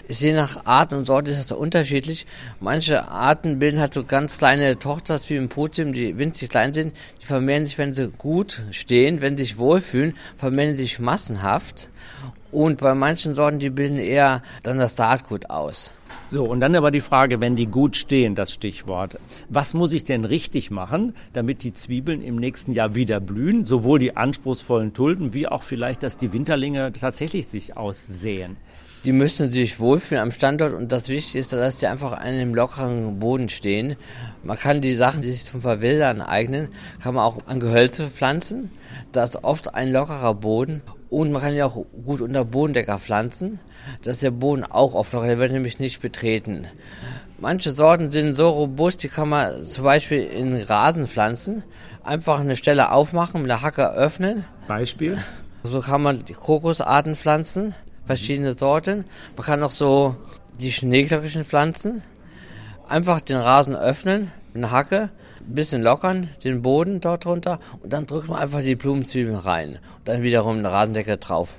Ist 0.07 0.21
je 0.21 0.35
nach 0.35 0.67
Art 0.67 0.93
und 0.93 1.07
Sorte 1.07 1.31
ist 1.31 1.51
das 1.51 1.57
unterschiedlich. 1.57 2.27
Manche 2.61 3.09
Arten 3.09 3.59
bilden 3.59 3.81
halt 3.81 3.95
so 3.95 4.05
ganz 4.05 4.39
kleine 4.39 4.79
Tochters 4.79 5.31
wie 5.31 5.37
im 5.37 5.49
Potium, 5.49 5.93
die 5.93 6.19
winzig 6.19 6.44
klein 6.49 6.73
sind. 6.73 6.95
Die 7.21 7.27
vermehren 7.27 7.67
sich, 7.67 7.79
wenn 7.79 7.95
sie 7.95 8.09
gut 8.11 8.63
stehen, 8.71 9.21
wenn 9.21 9.37
sie 9.37 9.45
sich 9.45 9.59
wohlfühlen, 9.59 10.17
vermehren 10.37 10.77
sich 10.77 10.99
massenhaft. 10.99 11.91
Und 12.51 12.81
bei 12.81 12.95
manchen 12.95 13.35
Sorten, 13.35 13.59
die 13.59 13.71
bilden 13.71 13.99
eher 13.99 14.43
dann 14.63 14.79
das 14.79 14.97
Saatgut 14.97 15.51
aus. 15.51 15.93
So, 16.35 16.43
und 16.47 16.59
dann 16.59 16.75
aber 16.75 16.91
die 16.91 17.01
Frage, 17.01 17.41
wenn 17.41 17.55
die 17.55 17.67
gut 17.67 17.95
stehen, 17.97 18.35
das 18.35 18.53
Stichwort. 18.53 19.21
Was 19.49 19.73
muss 19.73 19.93
ich 19.93 20.03
denn 20.03 20.25
richtig 20.25 20.73
machen, 20.73 21.15
damit 21.33 21.63
die 21.63 21.73
Zwiebeln 21.73 22.23
im 22.23 22.35
nächsten 22.35 22.73
Jahr 22.73 22.97
wieder 22.97 23.21
blühen? 23.21 23.65
Sowohl 23.65 24.01
die 24.01 24.17
anspruchsvollen 24.17 24.95
Tulpen, 24.95 25.33
wie 25.33 25.47
auch 25.47 25.63
vielleicht, 25.63 26.03
dass 26.03 26.17
die 26.17 26.33
Winterlinge 26.33 26.93
tatsächlich 26.93 27.47
sich 27.47 27.77
aussäen 27.77 28.57
die 29.05 29.13
müssen 29.13 29.53
sich 29.53 29.81
wohlfühlen 29.81 30.23
am 30.23 30.33
Standort 30.33 30.73
und 30.73 30.91
das 30.91 31.11
Wichtige 31.11 31.39
ist, 31.39 31.53
dass 31.53 31.79
sie 31.79 31.87
einfach 31.87 32.13
an 32.13 32.21
einem 32.21 32.55
lockeren 32.55 33.19
Boden 33.19 33.51
stehen. 33.51 33.97
Man 34.43 34.59
kann 34.59 34.81
die 34.81 34.95
Sachen, 34.95 35.21
die 35.21 35.31
sich 35.31 35.45
zum 35.45 35.61
Verwildern 35.61 36.23
eignen, 36.23 36.69
kann 37.03 37.15
man 37.15 37.25
auch 37.25 37.39
an 37.47 37.61
Gehölze 37.61 38.09
pflanzen. 38.09 38.71
Da 39.13 39.23
ist 39.23 39.45
oft 39.45 39.75
ein 39.75 39.93
lockerer 39.93 40.33
Boden 40.33 40.81
und 41.11 41.33
man 41.33 41.43
kann 41.43 41.55
ja 41.55 41.67
auch 41.67 41.85
gut 42.05 42.21
unter 42.21 42.45
Bodendecker 42.45 42.99
pflanzen. 42.99 43.61
Da 44.03 44.11
ist 44.11 44.23
der 44.23 44.31
Boden 44.31 44.65
auch 44.65 44.95
oft 44.95 45.13
locker, 45.13 45.27
der 45.27 45.39
wird 45.39 45.53
nämlich 45.53 45.79
nicht 45.79 46.01
betreten. 46.01 46.67
Manche 47.39 47.71
Sorten 47.71 48.11
sind 48.11 48.33
so 48.33 48.49
robust, 48.51 49.03
die 49.03 49.09
kann 49.09 49.29
man 49.29 49.65
zum 49.65 49.85
Beispiel 49.85 50.23
in 50.23 50.61
Rasen 50.63 51.07
pflanzen. 51.07 51.63
Einfach 52.03 52.41
eine 52.41 52.57
Stelle 52.57 52.93
aufmachen, 52.93 53.43
mit 53.43 53.51
der 53.51 53.63
Hacke 53.63 53.93
öffnen. 53.93 54.45
Beispiel? 54.67 55.19
So 55.63 55.81
kann 55.81 56.03
man 56.03 56.25
die 56.25 56.35
Kokosarten 56.35 57.17
pflanzen 57.17 57.75
verschiedene 58.07 58.53
Sorten. 58.53 59.05
Man 59.37 59.47
kann 59.47 59.63
auch 59.63 59.71
so 59.71 60.17
die 60.61 60.73
Schneeglöckchen 60.73 61.45
pflanzen. 61.45 62.03
Einfach 62.89 63.21
den 63.21 63.37
Rasen 63.37 63.75
öffnen 63.75 64.31
mit 64.53 64.63
einer 64.63 64.73
Hacke, 64.73 65.11
ein 65.49 65.55
bisschen 65.55 65.83
lockern, 65.83 66.29
den 66.43 66.63
Boden 66.63 67.01
dort 67.01 67.25
drunter 67.25 67.61
und 67.83 67.93
dann 67.93 68.07
drückt 68.07 68.29
man 68.29 68.39
einfach 68.39 68.61
die 68.61 68.77
Blumenzwiebeln 68.77 69.37
rein. 69.37 69.79
Und 69.99 70.09
dann 70.09 70.23
wiederum 70.23 70.59
eine 70.59 70.71
Rasendecke 70.71 71.17
drauf. 71.19 71.57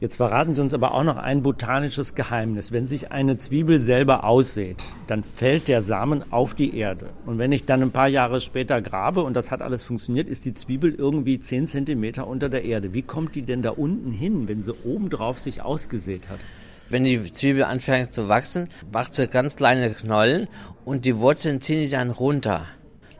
Jetzt 0.00 0.16
verraten 0.16 0.54
Sie 0.54 0.60
uns 0.60 0.74
aber 0.74 0.92
auch 0.92 1.04
noch 1.04 1.16
ein 1.16 1.42
botanisches 1.42 2.14
Geheimnis. 2.14 2.72
Wenn 2.72 2.86
sich 2.86 3.12
eine 3.12 3.38
Zwiebel 3.38 3.80
selber 3.80 4.24
aussät, 4.24 4.76
dann 5.06 5.22
fällt 5.22 5.66
der 5.66 5.82
Samen 5.82 6.30
auf 6.30 6.54
die 6.54 6.76
Erde. 6.76 7.10
Und 7.24 7.38
wenn 7.38 7.52
ich 7.52 7.64
dann 7.64 7.80
ein 7.80 7.92
paar 7.92 8.08
Jahre 8.08 8.42
später 8.42 8.82
grabe 8.82 9.22
und 9.22 9.34
das 9.34 9.50
hat 9.50 9.62
alles 9.62 9.84
funktioniert, 9.84 10.28
ist 10.28 10.44
die 10.44 10.52
Zwiebel 10.52 10.94
irgendwie 10.94 11.40
10 11.40 11.68
Zentimeter 11.68 12.26
unter 12.26 12.50
der 12.50 12.64
Erde. 12.64 12.92
Wie 12.92 13.02
kommt 13.02 13.34
die 13.34 13.42
denn 13.42 13.62
da 13.62 13.70
unten 13.70 14.10
hin, 14.10 14.46
wenn 14.46 14.60
sie 14.60 14.74
obendrauf 14.84 15.38
sich 15.38 15.62
ausgesät 15.62 16.28
hat? 16.28 16.40
Wenn 16.90 17.04
die 17.04 17.22
Zwiebel 17.22 17.64
anfängt 17.64 18.12
zu 18.12 18.28
wachsen, 18.28 18.68
macht 18.92 19.14
sie 19.14 19.26
ganz 19.26 19.56
kleine 19.56 19.90
Knollen 19.94 20.48
und 20.84 21.06
die 21.06 21.18
Wurzeln 21.18 21.62
ziehen 21.62 21.80
die 21.80 21.88
dann 21.88 22.10
runter. 22.10 22.66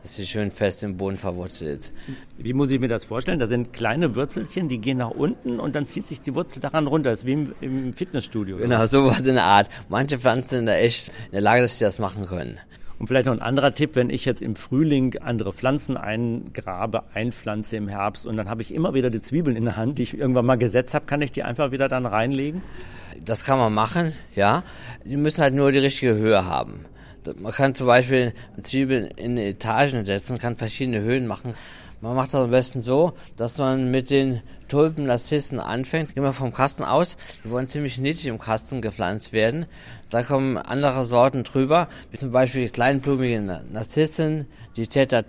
Dass 0.05 0.13
sie 0.13 0.27
schön 0.27 0.51
fest 0.51 0.83
im 0.83 0.97
Boden 0.97 1.15
verwurzelt 1.15 1.77
ist. 1.77 1.93
Wie 2.37 2.53
muss 2.53 2.69
ich 2.69 2.79
mir 2.79 2.87
das 2.87 3.05
vorstellen? 3.05 3.39
Da 3.39 3.47
sind 3.47 3.73
kleine 3.73 4.15
Wurzelchen, 4.15 4.69
die 4.69 4.77
gehen 4.77 4.99
nach 4.99 5.09
unten 5.09 5.59
und 5.59 5.75
dann 5.75 5.87
zieht 5.87 6.07
sich 6.07 6.21
die 6.21 6.35
Wurzel 6.35 6.59
daran 6.59 6.85
runter. 6.85 7.09
Das 7.09 7.21
ist 7.21 7.25
wie 7.25 7.33
im, 7.33 7.55
im 7.59 7.93
Fitnessstudio. 7.93 8.57
Genau, 8.57 8.85
sowas 8.85 9.21
in 9.21 9.33
der 9.33 9.45
Art. 9.45 9.67
Manche 9.89 10.19
Pflanzen 10.19 10.49
sind 10.49 10.65
da 10.67 10.75
echt 10.75 11.07
in 11.07 11.31
der 11.31 11.41
Lage, 11.41 11.63
dass 11.63 11.79
sie 11.79 11.85
das 11.85 11.97
machen 11.97 12.27
können. 12.27 12.59
Und 12.99 13.07
vielleicht 13.07 13.25
noch 13.25 13.33
ein 13.33 13.41
anderer 13.41 13.73
Tipp, 13.73 13.95
wenn 13.95 14.11
ich 14.11 14.25
jetzt 14.25 14.43
im 14.43 14.55
Frühling 14.55 15.17
andere 15.17 15.53
Pflanzen 15.53 15.97
eingrabe, 15.97 17.01
einpflanze 17.15 17.75
im 17.75 17.87
Herbst 17.87 18.27
und 18.27 18.37
dann 18.37 18.47
habe 18.47 18.61
ich 18.61 18.71
immer 18.71 18.93
wieder 18.93 19.09
die 19.09 19.21
Zwiebeln 19.21 19.57
in 19.57 19.65
der 19.65 19.75
Hand, 19.75 19.97
die 19.97 20.03
ich 20.03 20.15
irgendwann 20.15 20.45
mal 20.45 20.59
gesetzt 20.59 20.93
habe, 20.93 21.05
kann 21.05 21.23
ich 21.23 21.31
die 21.31 21.41
einfach 21.41 21.71
wieder 21.71 21.87
dann 21.87 22.05
reinlegen? 22.05 22.61
Das 23.25 23.43
kann 23.43 23.57
man 23.57 23.73
machen, 23.73 24.13
ja. 24.35 24.61
Die 25.03 25.17
müssen 25.17 25.41
halt 25.41 25.55
nur 25.55 25.71
die 25.71 25.79
richtige 25.79 26.13
Höhe 26.13 26.45
haben. 26.45 26.85
Man 27.39 27.51
kann 27.51 27.75
zum 27.75 27.87
Beispiel 27.87 28.33
Zwiebeln 28.61 29.05
in 29.05 29.37
Etagen 29.37 30.05
setzen, 30.05 30.37
kann 30.37 30.55
verschiedene 30.55 31.01
Höhen 31.01 31.27
machen. 31.27 31.55
Man 32.01 32.15
macht 32.15 32.33
das 32.33 32.41
am 32.41 32.51
besten 32.51 32.81
so, 32.81 33.13
dass 33.37 33.57
man 33.57 33.89
mit 33.89 34.09
den 34.09 34.41
Tulpen, 34.67 35.05
Narzissen 35.05 35.59
anfängt. 35.59 36.15
Wir 36.15 36.33
vom 36.33 36.53
Kasten 36.53 36.83
aus. 36.83 37.17
Die 37.43 37.49
wollen 37.49 37.67
ziemlich 37.67 37.97
niedrig 37.97 38.27
im 38.27 38.39
Kasten 38.39 38.81
gepflanzt 38.81 39.33
werden. 39.33 39.65
Da 40.09 40.23
kommen 40.23 40.57
andere 40.57 41.03
Sorten 41.05 41.43
drüber, 41.43 41.87
wie 42.11 42.17
zum 42.17 42.31
Beispiel 42.31 42.65
die 42.65 42.71
kleinblumige 42.71 43.39
Narzissen, 43.71 44.47
die 44.75 44.87
Tete 44.87 45.23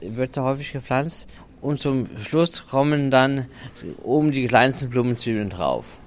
wird 0.00 0.36
da 0.36 0.42
häufig 0.42 0.72
gepflanzt. 0.72 1.26
Und 1.60 1.80
zum 1.80 2.06
Schluss 2.18 2.66
kommen 2.68 3.10
dann 3.10 3.46
oben 4.02 4.30
die 4.32 4.44
kleinsten 4.46 4.90
Blumenzwiebeln 4.90 5.50
drauf. 5.50 5.98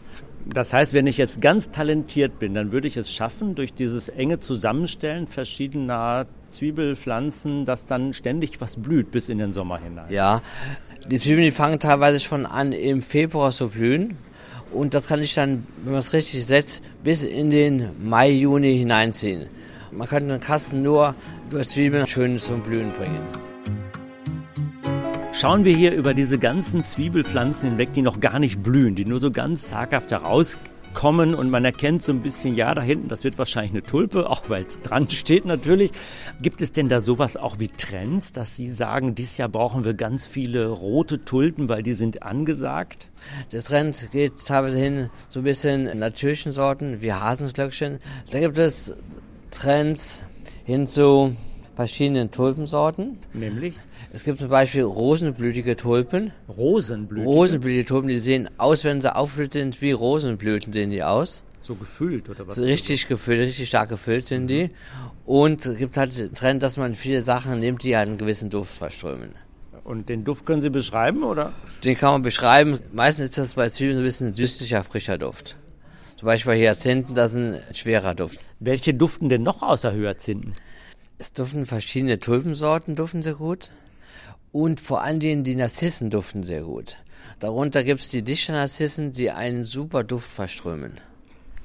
Das 0.45 0.73
heißt, 0.73 0.93
wenn 0.93 1.07
ich 1.07 1.17
jetzt 1.17 1.41
ganz 1.41 1.71
talentiert 1.71 2.39
bin, 2.39 2.53
dann 2.53 2.71
würde 2.71 2.87
ich 2.87 2.97
es 2.97 3.11
schaffen, 3.11 3.55
durch 3.55 3.73
dieses 3.73 4.09
enge 4.09 4.39
Zusammenstellen 4.39 5.27
verschiedener 5.27 6.25
Zwiebelpflanzen, 6.51 7.65
dass 7.65 7.85
dann 7.85 8.13
ständig 8.13 8.59
was 8.59 8.75
blüht 8.75 9.11
bis 9.11 9.29
in 9.29 9.37
den 9.37 9.53
Sommer 9.53 9.79
hinein. 9.79 10.11
Ja, 10.11 10.41
die 11.09 11.17
Zwiebeln, 11.17 11.45
die 11.45 11.51
fangen 11.51 11.79
teilweise 11.79 12.19
schon 12.19 12.45
an 12.45 12.73
im 12.73 13.01
Februar 13.01 13.51
zu 13.51 13.69
blühen. 13.69 14.17
Und 14.73 14.93
das 14.93 15.07
kann 15.07 15.21
ich 15.21 15.33
dann, 15.33 15.65
wenn 15.83 15.93
man 15.93 15.99
es 15.99 16.13
richtig 16.13 16.45
setzt, 16.45 16.83
bis 17.03 17.23
in 17.23 17.51
den 17.51 17.89
Mai, 18.07 18.31
Juni 18.31 18.77
hineinziehen. 18.77 19.47
Man 19.91 20.07
kann 20.07 20.27
den 20.27 20.39
Kasten 20.39 20.81
nur 20.81 21.15
durch 21.51 21.69
Zwiebeln 21.69 22.07
schön 22.07 22.39
zum 22.39 22.61
Blühen 22.61 22.91
bringen. 22.93 23.52
Schauen 25.35 25.65
wir 25.65 25.75
hier 25.75 25.93
über 25.93 26.13
diese 26.13 26.37
ganzen 26.37 26.83
Zwiebelpflanzen 26.83 27.69
hinweg, 27.69 27.91
die 27.93 28.03
noch 28.03 28.19
gar 28.19 28.37
nicht 28.37 28.61
blühen, 28.61 28.93
die 28.93 29.03
nur 29.03 29.19
so 29.19 29.31
ganz 29.31 29.67
zaghaft 29.67 30.11
herauskommen 30.11 31.33
und 31.33 31.49
man 31.49 31.65
erkennt 31.65 32.03
so 32.03 32.11
ein 32.11 32.21
bisschen, 32.21 32.55
ja, 32.55 32.75
da 32.75 32.83
hinten, 32.83 33.07
das 33.07 33.23
wird 33.23 33.39
wahrscheinlich 33.39 33.71
eine 33.71 33.81
Tulpe, 33.81 34.29
auch 34.29 34.43
weil 34.49 34.63
es 34.63 34.79
dran 34.81 35.09
steht 35.09 35.45
natürlich. 35.45 35.91
Gibt 36.39 36.61
es 36.61 36.71
denn 36.71 36.87
da 36.87 37.01
sowas 37.01 37.35
auch 37.35 37.57
wie 37.57 37.67
Trends, 37.67 38.31
dass 38.31 38.55
Sie 38.55 38.69
sagen, 38.69 39.15
dieses 39.15 39.39
Jahr 39.39 39.49
brauchen 39.49 39.83
wir 39.83 39.95
ganz 39.95 40.27
viele 40.27 40.67
rote 40.67 41.25
Tulpen, 41.25 41.67
weil 41.67 41.81
die 41.81 41.93
sind 41.93 42.21
angesagt? 42.21 43.09
Der 43.51 43.63
Trend 43.63 44.09
geht 44.11 44.45
teilweise 44.45 44.77
hin 44.77 45.09
so 45.29 45.39
ein 45.39 45.43
bisschen 45.43 45.97
natürlichen 45.97 46.51
Sorten 46.51 47.01
wie 47.01 47.11
Hasenglöckchen. 47.11 47.99
Da 48.31 48.39
gibt 48.39 48.59
es 48.59 48.93
Trends 49.49 50.21
hin 50.63 50.85
zu 50.85 51.35
verschiedenen 51.75 52.29
Tulpensorten. 52.29 53.17
Nämlich? 53.33 53.73
Es 54.15 54.25
gibt 54.25 54.37
zum 54.37 54.49
Beispiel 54.49 54.83
rosenblütige 54.83 55.75
Tulpen. 55.75 56.33
Rosenblütige? 56.47 57.27
Rosenblütige 57.27 57.85
Tulpen, 57.85 58.09
die 58.09 58.19
sehen 58.19 58.47
aus, 58.59 58.83
wenn 58.83 59.01
sie 59.01 59.13
aufblüht 59.13 59.53
sind, 59.53 59.81
wie 59.81 59.91
Rosenblüten 59.91 60.71
sehen 60.71 60.91
die 60.91 61.01
aus. 61.01 61.43
So 61.63 61.73
gefüllt 61.73 62.29
oder 62.29 62.45
was? 62.45 62.57
So 62.57 62.63
richtig 62.63 63.07
gefüllt, 63.07 63.39
richtig 63.39 63.67
stark 63.67 63.89
gefüllt 63.89 64.27
sind 64.27 64.49
die. 64.49 64.69
Und 65.25 65.65
es 65.65 65.79
gibt 65.79 65.97
halt 65.97 66.15
den 66.15 66.35
Trend, 66.35 66.61
dass 66.61 66.77
man 66.77 66.93
viele 66.93 67.21
Sachen 67.21 67.59
nimmt, 67.59 67.81
die 67.81 67.97
halt 67.97 68.07
einen 68.07 68.19
gewissen 68.19 68.51
Duft 68.51 68.75
verströmen. 68.75 69.33
Und 69.83 70.09
den 70.09 70.23
Duft 70.23 70.45
können 70.45 70.61
Sie 70.61 70.69
beschreiben, 70.69 71.23
oder? 71.23 71.51
Den 71.83 71.97
kann 71.97 72.11
man 72.11 72.21
beschreiben. 72.21 72.77
Meistens 72.91 73.29
ist 73.29 73.39
das 73.39 73.55
bei 73.55 73.67
Zwiebeln 73.67 73.95
so 73.95 74.01
ein 74.01 74.05
bisschen 74.05 74.33
süßlicher, 74.35 74.83
frischer 74.83 75.17
Duft. 75.17 75.57
Zum 76.17 76.27
Beispiel 76.27 76.51
bei 76.51 76.59
Hyazinthen, 76.59 77.15
das 77.15 77.31
ist 77.31 77.37
ein 77.37 77.61
schwerer 77.73 78.13
Duft. 78.13 78.39
Welche 78.59 78.93
duften 78.93 79.27
denn 79.27 79.41
noch 79.41 79.63
außer 79.63 79.91
Hyazinthen? 79.91 80.53
Es 81.17 81.33
duften 81.33 81.65
verschiedene 81.65 82.19
Tulpensorten, 82.19 82.95
duften 82.95 83.23
sehr 83.23 83.33
gut. 83.33 83.71
Und 84.53 84.79
vor 84.79 85.01
allen 85.01 85.19
Dingen 85.19 85.43
die 85.43 85.55
Narzissen 85.55 86.11
duften 86.11 86.43
sehr 86.43 86.61
gut. 86.61 86.97
Darunter 87.39 87.83
gibt 87.83 88.01
es 88.01 88.07
die 88.07 88.21
Dichter-Narzissen, 88.21 89.11
die 89.11 89.31
einen 89.31 89.63
super 89.63 90.03
Duft 90.03 90.31
verströmen. 90.31 90.99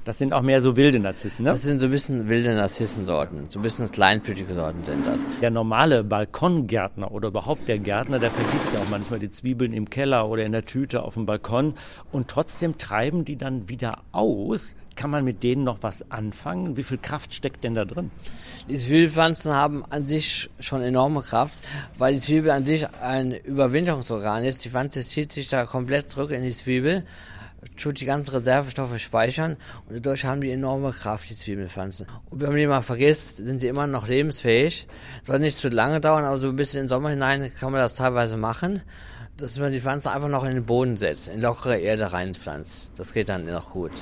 Das 0.05 0.17
sind 0.17 0.33
auch 0.33 0.41
mehr 0.41 0.63
so 0.63 0.75
wilde 0.75 0.99
Narzissen, 0.99 1.45
ne? 1.45 1.51
Das 1.51 1.61
sind 1.61 1.81
so 1.81 1.85
ein 1.85 1.91
bisschen 1.91 2.31
wilde 2.31 2.55
Narzissensorten. 2.55 3.51
So 3.51 3.59
ein 3.59 3.63
bisschen 3.63 3.93
kleinblütige 3.93 4.55
Sorten 4.55 4.83
sind 4.85 5.07
das. 5.07 5.27
Der 5.43 5.51
normale 5.51 6.03
Balkongärtner 6.03 7.13
oder 7.13 7.29
überhaupt 7.29 7.69
der 7.69 7.79
Gärtner, 7.79 8.19
der 8.19 8.31
vergisst 8.31 8.73
ja 8.73 8.81
auch 8.81 8.89
manchmal 8.89 9.19
die 9.19 9.29
Zwiebeln 9.29 9.75
im 9.75 9.91
Keller 9.91 10.27
oder 10.27 10.47
in 10.47 10.53
der 10.53 10.65
Tüte 10.65 11.03
auf 11.03 11.13
dem 11.13 11.27
Balkon. 11.27 11.75
Und 12.11 12.29
trotzdem 12.29 12.79
treiben 12.79 13.27
die 13.27 13.37
dann 13.37 13.69
wieder 13.69 13.99
aus. 14.13 14.77
Kann 14.99 15.11
man 15.11 15.25
mit 15.25 15.45
denen 15.45 15.63
noch 15.63 15.85
was 15.85 16.11
anfangen? 16.11 16.77
Wie 16.77 16.83
viel 16.83 16.99
Kraft 16.99 17.33
steckt 17.33 17.63
denn 17.63 17.77
da 17.77 17.85
drin? 17.85 18.11
Die 18.69 18.77
Zwiebelpflanzen 18.77 19.55
haben 19.55 19.85
an 19.85 20.09
sich 20.09 20.51
schon 20.59 20.83
enorme 20.83 21.23
Kraft, 21.23 21.61
weil 21.97 22.15
die 22.15 22.21
Zwiebel 22.21 22.51
an 22.51 22.65
sich 22.65 22.85
ein 23.01 23.31
Überwinterungsorgan 23.31 24.45
ist. 24.45 24.65
Die 24.65 24.71
Pflanze 24.71 25.05
zieht 25.05 25.31
sich 25.31 25.51
da 25.51 25.67
komplett 25.67 26.09
zurück 26.09 26.33
in 26.33 26.43
die 26.43 26.51
Zwiebel 26.51 27.05
tut 27.77 28.01
die 28.01 28.07
ganzen 28.07 28.33
Reservestoffe 28.33 28.99
speichern 28.99 29.57
und 29.89 30.05
dadurch 30.05 30.25
haben 30.25 30.41
die 30.41 30.51
enorme 30.51 30.93
Kraft, 30.93 31.31
die 31.31 31.37
Zwiebelpflanzen. 31.37 32.07
Und 32.31 32.41
wenn 32.41 32.49
man 32.49 32.57
die 32.57 32.67
mal 32.67 32.83
vergisst, 32.83 33.37
sind 33.37 33.63
die 33.63 33.69
immer 33.69 33.87
noch 33.87 34.09
lebensfähig. 34.09 34.89
Soll 35.23 35.39
nicht 35.39 35.59
zu 35.59 35.69
lange 35.69 36.01
dauern, 36.01 36.25
aber 36.25 36.39
so 36.39 36.53
bis 36.53 36.75
in 36.75 36.83
den 36.83 36.89
Sommer 36.89 37.11
hinein 37.11 37.53
kann 37.55 37.71
man 37.71 37.81
das 37.81 37.95
teilweise 37.95 38.37
machen, 38.37 38.83
dass 39.37 39.59
man 39.59 39.71
die 39.71 39.81
Pflanze 39.81 40.11
einfach 40.11 40.29
noch 40.29 40.45
in 40.45 40.55
den 40.55 40.67
Boden 40.67 40.97
setzt, 40.97 41.29
in 41.29 41.41
lockere 41.41 41.79
Erde 41.79 42.13
reinpflanzt. 42.13 42.91
Das 42.97 43.13
geht 43.13 43.29
dann 43.29 43.47
noch 43.47 43.71
gut. 43.71 43.93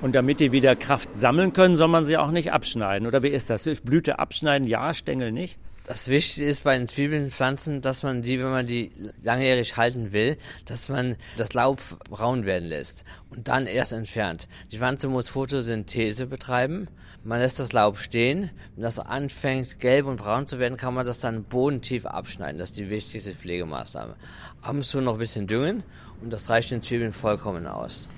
Und 0.00 0.14
damit 0.14 0.38
die 0.38 0.52
wieder 0.52 0.76
Kraft 0.76 1.08
sammeln 1.16 1.52
können, 1.52 1.74
soll 1.74 1.88
man 1.88 2.04
sie 2.04 2.16
auch 2.16 2.30
nicht 2.30 2.52
abschneiden. 2.52 3.08
Oder 3.08 3.22
wie 3.24 3.28
ist 3.28 3.50
das? 3.50 3.68
Blüte 3.82 4.20
abschneiden, 4.20 4.68
ja, 4.68 4.94
Stängel 4.94 5.32
nicht? 5.32 5.58
Das 5.88 6.08
Wichtige 6.08 6.46
ist 6.46 6.64
bei 6.64 6.76
den 6.76 6.86
Zwiebelpflanzen, 6.86 7.80
dass 7.80 8.02
man 8.02 8.22
die, 8.22 8.38
wenn 8.38 8.50
man 8.50 8.66
die 8.66 8.92
langjährig 9.22 9.76
halten 9.76 10.12
will, 10.12 10.36
dass 10.66 10.88
man 10.88 11.16
das 11.36 11.54
Laub 11.54 11.80
braun 12.10 12.44
werden 12.44 12.68
lässt 12.68 13.06
und 13.30 13.48
dann 13.48 13.66
erst 13.66 13.92
entfernt. 13.92 14.48
Die 14.70 14.76
Pflanze 14.76 15.08
muss 15.08 15.30
Photosynthese 15.30 16.26
betreiben. 16.26 16.88
Man 17.24 17.40
lässt 17.40 17.58
das 17.58 17.72
Laub 17.72 17.98
stehen. 17.98 18.50
Wenn 18.74 18.82
das 18.82 18.98
anfängt 18.98 19.80
gelb 19.80 20.06
und 20.06 20.16
braun 20.16 20.46
zu 20.46 20.58
werden, 20.58 20.76
kann 20.76 20.94
man 20.94 21.06
das 21.06 21.20
dann 21.20 21.44
bodentief 21.44 22.06
abschneiden. 22.06 22.58
Das 22.58 22.70
ist 22.70 22.78
die 22.78 22.90
wichtigste 22.90 23.32
Pflegemaßnahme. 23.32 24.14
Ab 24.60 24.74
und 24.74 24.84
zu 24.84 25.00
noch 25.00 25.14
ein 25.14 25.18
bisschen 25.18 25.46
düngen 25.46 25.82
und 26.20 26.30
das 26.32 26.50
reicht 26.50 26.70
den 26.70 26.82
Zwiebeln 26.82 27.14
vollkommen 27.14 27.66
aus. 27.66 28.10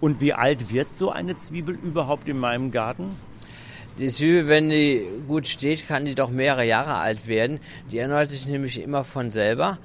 Und 0.00 0.20
wie 0.20 0.32
alt 0.32 0.72
wird 0.72 0.96
so 0.96 1.10
eine 1.10 1.38
Zwiebel 1.38 1.74
überhaupt 1.74 2.28
in 2.28 2.38
meinem 2.38 2.70
Garten? 2.70 3.16
Die 3.98 4.10
Zwiebel, 4.10 4.46
wenn 4.46 4.68
die 4.68 5.06
gut 5.26 5.48
steht, 5.48 5.88
kann 5.88 6.04
die 6.04 6.14
doch 6.14 6.30
mehrere 6.30 6.66
Jahre 6.66 6.96
alt 6.96 7.26
werden. 7.28 7.60
Die 7.90 7.98
erneuert 7.98 8.30
sich 8.30 8.46
nämlich 8.46 8.82
immer 8.82 9.04
von 9.04 9.30
selber. 9.30 9.78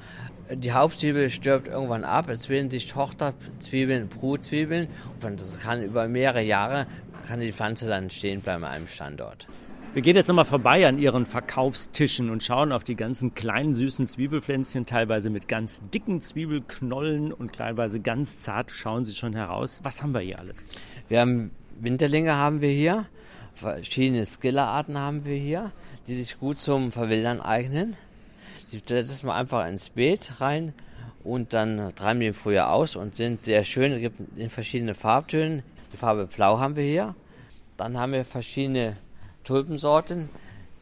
Die 0.54 0.74
Hauptzwiebel 0.74 1.30
stirbt 1.30 1.70
irgendwann 1.70 2.04
ab. 2.04 2.28
Es 2.28 2.48
bilden 2.48 2.70
sich 2.70 2.88
Tochterzwiebeln, 2.88 4.10
Brutzwiebeln. 4.10 4.90
Und 5.24 5.40
das 5.40 5.60
kann 5.62 5.82
über 5.82 6.10
mehrere 6.10 6.42
Jahre, 6.42 6.88
kann 7.26 7.40
die 7.40 7.54
Pflanze 7.54 7.88
dann 7.88 8.10
stehen 8.10 8.42
bleiben 8.42 8.66
an 8.66 8.72
einem 8.72 8.88
Standort. 8.88 9.48
Wir 9.94 10.02
gehen 10.02 10.16
jetzt 10.16 10.28
nochmal 10.28 10.46
vorbei 10.46 10.88
an 10.88 10.98
Ihren 10.98 11.26
Verkaufstischen 11.26 12.30
und 12.30 12.44
schauen 12.44 12.72
auf 12.72 12.84
die 12.86 12.96
ganzen 12.96 13.34
kleinen 13.36 13.74
süßen 13.74 14.08
Zwiebelpflänzchen, 14.08 14.86
teilweise 14.86 15.30
mit 15.30 15.50
ganz 15.50 15.82
dicken 15.94 16.22
Zwiebelknollen 16.22 17.34
und 17.34 17.54
teilweise 17.54 18.00
ganz 18.00 18.40
zart 18.40 18.72
schauen 18.72 19.04
sie 19.04 19.14
schon 19.14 19.36
heraus. 19.36 19.82
Was 19.84 20.02
haben 20.02 20.14
wir 20.14 20.22
hier 20.22 20.40
alles? 20.40 20.66
Wir 21.10 21.20
haben 21.20 21.52
Winterlinge 21.80 22.36
haben 22.36 22.62
wir 22.62 22.72
hier 22.72 23.06
verschiedene 23.56 24.26
Skillerarten 24.26 24.98
haben 24.98 25.26
wir 25.26 25.36
hier, 25.36 25.72
die 26.08 26.18
sich 26.18 26.40
gut 26.40 26.60
zum 26.60 26.92
Verwildern 26.92 27.42
eignen. 27.42 27.96
Die 28.72 28.80
setzt 28.80 29.24
man 29.24 29.36
einfach 29.36 29.68
ins 29.68 29.90
Beet 29.90 30.34
rein 30.40 30.74
und 31.24 31.54
dann 31.54 31.94
treiben 31.96 32.20
die 32.20 32.28
im 32.28 32.34
Frühjahr 32.34 32.72
aus 32.72 32.96
und 32.96 33.16
sind 33.16 33.40
sehr 33.40 33.64
schön. 33.64 33.92
Es 33.92 34.00
gibt 34.00 34.20
in 34.38 34.50
verschiedenen 34.50 34.96
Farbtönen. 34.96 35.64
Die 35.94 35.98
Farbe 35.98 36.26
Blau 36.26 36.60
haben 36.60 36.76
wir 36.76 36.84
hier. 36.84 37.16
Dann 37.78 37.98
haben 37.98 38.14
wir 38.14 38.26
verschiedene 38.26 38.98
Tulpensorten. 39.44 40.30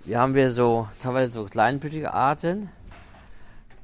Hier 0.05 0.19
haben 0.19 0.35
wir 0.35 0.51
so 0.51 0.87
teilweise 1.01 1.31
so 1.31 1.45
kleinblütige 1.45 2.13
Arten. 2.13 2.69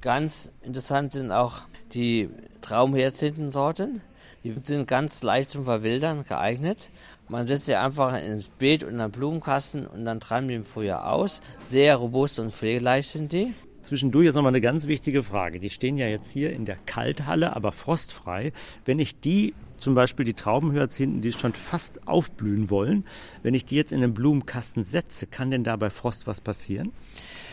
Ganz 0.02 0.52
interessant 0.62 1.12
sind 1.12 1.32
auch 1.32 1.62
die 1.94 2.30
Traumhyazinthensorten. 2.62 4.02
Die 4.44 4.56
sind 4.64 4.88
ganz 4.88 5.24
leicht 5.24 5.50
zum 5.50 5.64
Verwildern 5.64 6.24
geeignet. 6.24 6.90
Man 7.28 7.48
setzt 7.48 7.66
sie 7.66 7.76
einfach 7.76 8.16
ins 8.22 8.46
Beet 8.46 8.84
und 8.84 8.92
in 8.92 9.02
einen 9.02 9.12
Blumenkasten 9.12 9.88
und 9.88 10.06
dann 10.06 10.20
treiben 10.20 10.48
die 10.48 10.54
im 10.54 10.66
Frühjahr 10.66 11.12
aus. 11.12 11.42
Sehr 11.60 11.96
robust 11.96 12.38
und 12.38 12.52
pflegeleicht 12.52 13.10
sind 13.10 13.34
die. 13.34 13.56
Zwischendurch 13.86 14.26
jetzt 14.26 14.34
nochmal 14.34 14.50
eine 14.50 14.62
ganz 14.62 14.88
wichtige 14.88 15.22
Frage. 15.22 15.60
Die 15.60 15.70
stehen 15.70 15.98
ja 15.98 16.08
jetzt 16.08 16.32
hier 16.32 16.52
in 16.52 16.66
der 16.66 16.78
Kalthalle, 16.88 17.56
aber 17.56 17.72
frostfrei. 17.72 18.52
Wenn 18.84 18.98
ich 18.98 19.20
die, 19.20 19.54
zum 19.78 19.94
Beispiel 19.94 20.26
die 20.26 20.34
Traubenhyazinthen, 20.34 21.22
die 21.22 21.32
schon 21.32 21.54
fast 21.54 22.08
aufblühen 22.08 22.72
wollen, 22.72 23.06
wenn 23.44 23.54
ich 23.54 23.66
die 23.66 23.76
jetzt 23.76 23.92
in 23.92 24.02
den 24.02 24.16
Blumenkasten 24.16 24.86
setze, 24.86 25.28
kann 25.28 25.52
denn 25.52 25.64
da 25.64 25.76
bei 25.76 25.92
Frost 25.92 26.26
was 26.26 26.42
passieren? 26.42 26.94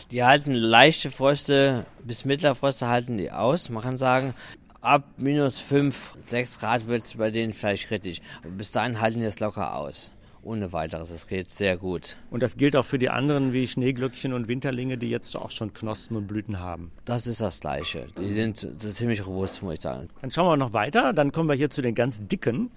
Die 0.09 0.23
halten 0.23 0.53
leichte 0.53 1.11
Fröste 1.11 1.85
bis 2.03 2.25
mittlere 2.25 2.55
Fröste 2.55 2.87
halten 2.87 3.17
die 3.17 3.29
aus. 3.29 3.69
Man 3.69 3.83
kann 3.83 3.97
sagen, 3.97 4.33
ab 4.81 5.03
minus 5.17 5.59
5, 5.59 6.17
6 6.19 6.59
Grad 6.59 6.87
wird 6.87 7.03
es 7.03 7.13
bei 7.13 7.29
denen 7.29 7.53
vielleicht 7.53 7.89
kritisch. 7.89 8.21
Aber 8.41 8.53
bis 8.53 8.71
dahin 8.71 8.99
halten 8.99 9.19
die 9.19 9.25
es 9.25 9.39
locker 9.39 9.75
aus. 9.75 10.12
Ohne 10.43 10.73
weiteres, 10.73 11.09
es 11.09 11.27
geht 11.27 11.49
sehr 11.49 11.77
gut. 11.77 12.17
Und 12.29 12.43
das 12.43 12.57
gilt 12.57 12.75
auch 12.75 12.83
für 12.83 12.99
die 12.99 13.09
anderen 13.09 13.53
wie 13.53 13.65
Schneeglöckchen 13.65 14.33
und 14.33 14.49
Winterlinge, 14.49 14.97
die 14.97 15.09
jetzt 15.09 15.37
auch 15.37 15.51
schon 15.51 15.73
Knospen 15.73 16.17
und 16.17 16.27
Blüten 16.27 16.59
haben. 16.59 16.91
Das 17.05 17.27
ist 17.27 17.39
das 17.39 17.61
Gleiche. 17.61 18.07
Die 18.19 18.29
sind 18.29 18.67
ziemlich 18.77 19.25
robust, 19.25 19.63
muss 19.63 19.75
ich 19.75 19.81
sagen. 19.81 20.09
Dann 20.21 20.31
schauen 20.31 20.47
wir 20.47 20.57
noch 20.57 20.73
weiter. 20.73 21.13
Dann 21.13 21.31
kommen 21.31 21.47
wir 21.47 21.55
hier 21.55 21.69
zu 21.69 21.81
den 21.81 21.95
ganz 21.95 22.19
dicken. 22.27 22.71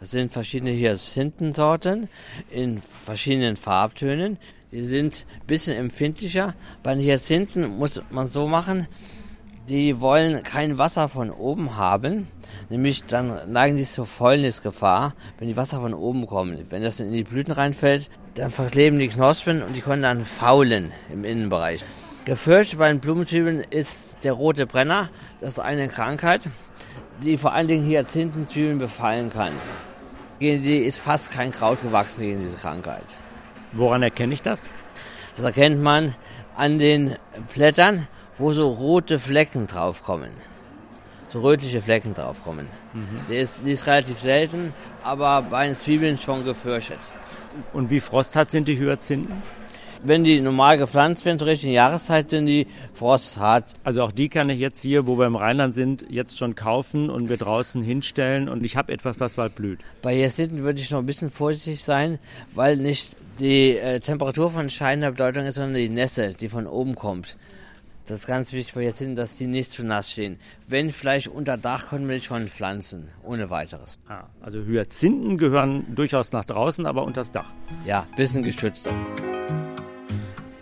Das 0.00 0.10
sind 0.10 0.30
verschiedene 0.32 0.72
Hyazinthensorten 0.72 2.08
in 2.50 2.82
verschiedenen 2.82 3.56
Farbtönen. 3.56 4.36
Die 4.70 4.84
sind 4.84 5.24
ein 5.40 5.46
bisschen 5.46 5.76
empfindlicher. 5.76 6.54
Bei 6.82 6.94
den 6.94 7.02
Hyazinthen 7.02 7.78
muss 7.78 8.02
man 8.10 8.28
so 8.28 8.46
machen, 8.46 8.86
die 9.68 10.00
wollen 10.00 10.42
kein 10.42 10.78
Wasser 10.78 11.08
von 11.08 11.30
oben 11.30 11.76
haben. 11.76 12.28
Nämlich 12.70 13.04
dann 13.04 13.52
neigen 13.52 13.76
die 13.76 13.84
zur 13.84 14.06
Fäulnisgefahr, 14.06 15.14
wenn 15.38 15.48
die 15.48 15.56
Wasser 15.56 15.80
von 15.80 15.94
oben 15.94 16.26
kommen. 16.26 16.64
Wenn 16.70 16.82
das 16.82 17.00
in 17.00 17.12
die 17.12 17.24
Blüten 17.24 17.52
reinfällt, 17.52 18.10
dann 18.34 18.50
verkleben 18.50 18.98
die 18.98 19.08
Knospen 19.08 19.62
und 19.62 19.76
die 19.76 19.80
können 19.80 20.02
dann 20.02 20.24
faulen 20.24 20.92
im 21.12 21.24
Innenbereich. 21.24 21.84
Gefürchtet 22.24 22.78
bei 22.78 22.88
den 22.88 23.00
Blumenzwiebeln 23.00 23.64
ist 23.70 24.16
der 24.22 24.32
rote 24.32 24.66
Brenner. 24.66 25.08
Das 25.40 25.54
ist 25.54 25.60
eine 25.60 25.88
Krankheit, 25.88 26.48
die 27.22 27.38
vor 27.38 27.52
allen 27.52 27.68
Dingen 27.68 27.86
Hyazinthenzwiebeln 27.86 28.78
befallen 28.78 29.30
kann. 29.30 29.52
Gegen 30.38 30.62
die 30.62 30.78
ist 30.78 30.98
fast 30.98 31.32
kein 31.32 31.52
Kraut 31.52 31.82
gewachsen 31.82 32.22
gegen 32.22 32.40
diese 32.40 32.56
Krankheit. 32.56 33.04
Woran 33.72 34.02
erkenne 34.02 34.32
ich 34.32 34.42
das? 34.42 34.68
Das 35.34 35.44
erkennt 35.44 35.82
man 35.82 36.14
an 36.56 36.78
den 36.78 37.16
Blättern, 37.54 38.06
wo 38.38 38.52
so 38.52 38.68
rote 38.68 39.18
Flecken 39.18 39.66
draufkommen. 39.66 40.30
So 41.28 41.40
rötliche 41.40 41.82
Flecken 41.82 42.14
draufkommen. 42.14 42.66
Mhm. 42.94 43.20
Die, 43.28 43.36
ist, 43.36 43.60
die 43.64 43.72
ist 43.72 43.86
relativ 43.86 44.18
selten, 44.18 44.72
aber 45.04 45.42
bei 45.42 45.66
den 45.66 45.76
Zwiebeln 45.76 46.16
schon 46.16 46.44
gefürchtet. 46.44 46.98
Und 47.72 47.90
wie 47.90 48.00
frosthart 48.00 48.50
sind 48.50 48.68
die 48.68 48.78
Hyazinthen? 48.78 49.42
Wenn 50.04 50.22
die 50.22 50.40
normal 50.40 50.78
gepflanzt 50.78 51.24
werden 51.24 51.40
zur 51.40 51.48
richtigen 51.48 51.72
Jahreszeit, 51.72 52.30
sind 52.30 52.46
die 52.46 52.68
frosthart. 52.94 53.64
Also 53.82 54.02
auch 54.02 54.12
die 54.12 54.28
kann 54.28 54.48
ich 54.48 54.60
jetzt 54.60 54.80
hier, 54.80 55.08
wo 55.08 55.18
wir 55.18 55.26
im 55.26 55.34
Rheinland 55.34 55.74
sind, 55.74 56.06
jetzt 56.08 56.38
schon 56.38 56.54
kaufen 56.54 57.10
und 57.10 57.28
wir 57.28 57.36
draußen 57.36 57.82
hinstellen 57.82 58.48
und 58.48 58.64
ich 58.64 58.76
habe 58.76 58.92
etwas, 58.92 59.18
was 59.18 59.34
bald 59.34 59.56
blüht. 59.56 59.80
Bei 60.00 60.14
Hyazinthen 60.14 60.62
würde 60.62 60.80
ich 60.80 60.90
noch 60.92 61.00
ein 61.00 61.06
bisschen 61.06 61.30
vorsichtig 61.30 61.82
sein, 61.82 62.20
weil 62.54 62.76
nicht 62.76 63.16
die 63.40 63.76
äh, 63.76 63.98
Temperatur 63.98 64.52
von 64.52 64.62
entscheidender 64.62 65.10
Bedeutung 65.10 65.46
ist, 65.46 65.56
sondern 65.56 65.74
die 65.74 65.88
Nässe, 65.88 66.34
die 66.34 66.48
von 66.48 66.66
oben 66.66 66.94
kommt. 66.94 67.36
Das 68.08 68.20
ist 68.20 68.26
ganz 68.26 68.54
wichtig 68.54 68.74
bei 68.74 68.86
Hyazinthen, 68.86 69.16
dass 69.16 69.36
die 69.36 69.46
nicht 69.46 69.70
zu 69.70 69.84
nass 69.84 70.10
stehen. 70.10 70.38
Wenn 70.66 70.90
vielleicht 70.92 71.28
unter 71.28 71.58
Dach 71.58 71.90
können 71.90 72.08
wir 72.08 72.16
die 72.16 72.24
schon 72.24 72.48
pflanzen, 72.48 73.08
ohne 73.22 73.50
weiteres. 73.50 73.98
Ah, 74.08 74.24
also 74.40 74.64
Hyazinthen 74.64 75.36
gehören 75.36 75.94
durchaus 75.94 76.32
nach 76.32 76.46
draußen, 76.46 76.86
aber 76.86 77.02
unter 77.02 77.20
das 77.20 77.32
Dach. 77.32 77.52
Ja, 77.84 78.06
bisschen 78.16 78.42
geschützter. 78.42 78.92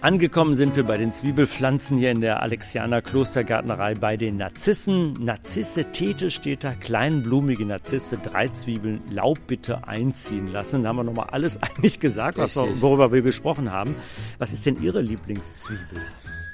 Angekommen 0.01 0.57
sind 0.57 0.75
wir 0.75 0.83
bei 0.83 0.97
den 0.97 1.15
Zwiebelpflanzen 1.15 1.99
hier 1.99 2.11
in 2.11 2.21
der 2.21 2.43
Alexianer 2.43 3.01
Klostergärtnerei 3.01 3.95
bei 3.95 4.17
den 4.17 4.39
Narzissen. 4.39 5.13
Narzisse 5.13 5.85
Tete 5.93 6.33
steht 6.33 6.65
da, 6.65 6.75
kleinblumige 6.75 7.65
Narzisse, 7.65 8.19
drei 8.19 8.49
Zwiebeln, 8.49 9.03
Laub 9.13 9.39
bitte 9.47 9.87
einziehen 9.87 10.49
lassen. 10.49 10.83
Da 10.83 10.89
haben 10.89 10.97
wir 10.97 11.05
nochmal 11.05 11.29
alles 11.31 11.63
eigentlich 11.63 12.01
gesagt, 12.01 12.39
was 12.39 12.57
worüber 12.57 13.13
wir 13.13 13.23
gesprochen 13.23 13.71
haben. 13.71 13.95
Was 14.39 14.53
ist 14.53 14.67
denn 14.67 14.83
Ihre 14.83 15.01
Lieblingszwiebel? 15.01 16.03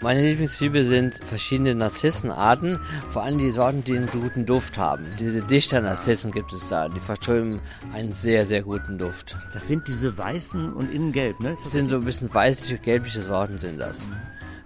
Meine 0.02 0.20
Lieblingszwiebel 0.20 0.82
sind 0.82 1.14
verschiedene 1.14 1.76
Narzissenarten, 1.76 2.80
vor 3.10 3.22
allem 3.22 3.38
die 3.38 3.50
Sorten, 3.50 3.84
die 3.84 3.96
einen 3.96 4.08
guten 4.08 4.44
Duft 4.44 4.76
haben. 4.76 5.06
Diese 5.20 5.42
Dichter-Narzissen 5.42 6.32
gibt 6.32 6.52
es 6.52 6.68
da, 6.68 6.88
die 6.88 6.98
verströmen 6.98 7.60
einen 7.92 8.12
sehr, 8.12 8.44
sehr 8.44 8.62
guten 8.62 8.98
Duft. 8.98 9.36
Das 9.54 9.68
sind 9.68 9.86
diese 9.86 10.18
weißen 10.18 10.72
und 10.72 10.92
innen 10.92 11.12
gelb, 11.12 11.38
ne? 11.38 11.56
Das 11.62 11.70
sind 11.70 11.86
so 11.86 11.96
ein 11.96 12.04
bisschen 12.04 12.34
weißliche, 12.34 12.78
gelbliche 12.78 13.22
Sorten 13.22 13.58
sind 13.58 13.78
das. 13.78 14.08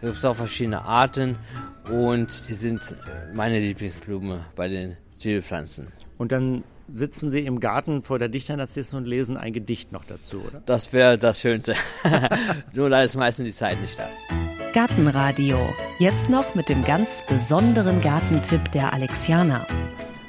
Da 0.00 0.06
gibt 0.06 0.16
es 0.16 0.24
auch 0.24 0.36
verschiedene 0.36 0.80
Arten 0.80 1.36
und 1.90 2.48
die 2.48 2.54
sind 2.54 2.96
meine 3.34 3.60
Lieblingsblume 3.60 4.40
bei 4.56 4.68
den 4.68 4.96
Zwiebelpflanzen. 5.16 5.88
Und 6.16 6.32
dann 6.32 6.64
sitzen 6.94 7.30
Sie 7.30 7.40
im 7.40 7.60
Garten 7.60 8.02
vor 8.02 8.18
der 8.18 8.30
Dichternarzissen 8.30 8.98
und 8.98 9.04
lesen 9.04 9.36
ein 9.36 9.52
Gedicht 9.52 9.92
noch 9.92 10.06
dazu, 10.06 10.40
oder? 10.40 10.62
Das 10.64 10.94
wäre 10.94 11.18
das 11.18 11.42
Schönste. 11.42 11.74
Nur 12.72 12.88
leider 12.88 13.04
ist 13.04 13.16
meistens 13.16 13.44
die 13.44 13.52
Zeit 13.52 13.78
nicht 13.82 13.98
da. 13.98 14.08
Gartenradio. 14.76 15.56
Jetzt 15.98 16.28
noch 16.28 16.54
mit 16.54 16.68
dem 16.68 16.84
ganz 16.84 17.24
besonderen 17.26 18.02
Gartentipp 18.02 18.70
der 18.72 18.92
Alexianer. 18.92 19.66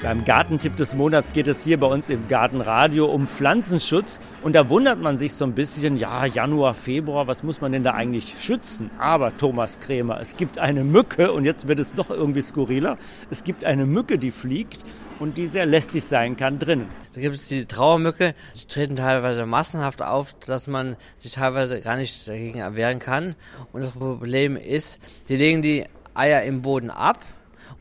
Beim 0.01 0.23
Gartentipp 0.23 0.77
des 0.77 0.95
Monats 0.95 1.33
geht 1.33 1.49
es 1.49 1.65
hier 1.65 1.77
bei 1.77 1.88
uns 1.88 2.07
im 2.07 2.29
Gartenradio 2.29 3.07
um 3.07 3.27
Pflanzenschutz. 3.27 4.21
Und 4.43 4.55
da 4.55 4.69
wundert 4.69 5.01
man 5.01 5.17
sich 5.17 5.33
so 5.33 5.43
ein 5.43 5.51
bisschen, 5.51 5.97
ja, 5.97 6.25
Januar, 6.25 6.75
Februar, 6.75 7.27
was 7.27 7.43
muss 7.43 7.60
man 7.60 7.73
denn 7.73 7.83
da 7.83 7.91
eigentlich 7.91 8.36
schützen? 8.39 8.89
Aber 8.99 9.36
Thomas 9.36 9.81
Krämer, 9.81 10.21
es 10.21 10.38
gibt 10.38 10.60
eine 10.60 10.86
Mücke 10.86 11.33
und 11.33 11.43
jetzt 11.43 11.67
wird 11.67 11.81
es 11.81 11.93
doch 11.93 12.10
irgendwie 12.10 12.41
skurriler. 12.41 12.97
Es 13.29 13.43
gibt 13.43 13.65
eine 13.65 13.86
Mücke, 13.86 14.17
die 14.17 14.31
fliegt 14.31 14.79
und 15.19 15.38
die 15.38 15.47
sehr 15.47 15.65
lästig 15.65 16.03
sein 16.03 16.38
kann 16.38 16.60
drinnen. 16.60 16.89
Da 17.13 17.21
gibt 17.21 17.36
es 17.36 17.47
die 17.47 17.65
Trauermücke, 17.65 18.36
die 18.56 18.67
treten 18.67 18.95
teilweise 18.95 19.45
massenhaft 19.45 20.01
auf, 20.01 20.34
dass 20.39 20.67
man 20.67 20.95
sich 21.17 21.32
teilweise 21.32 21.82
gar 21.82 21.95
nicht 21.95 22.27
dagegen 22.27 22.60
erwehren 22.60 22.99
kann. 22.99 23.36
Und 23.73 23.84
das 23.84 23.91
Problem 23.91 24.56
ist, 24.58 24.99
die 25.30 25.36
legen 25.36 25.62
die 25.62 25.86
Eier 26.13 26.43
im 26.43 26.62
Boden 26.62 26.89
ab 26.89 27.19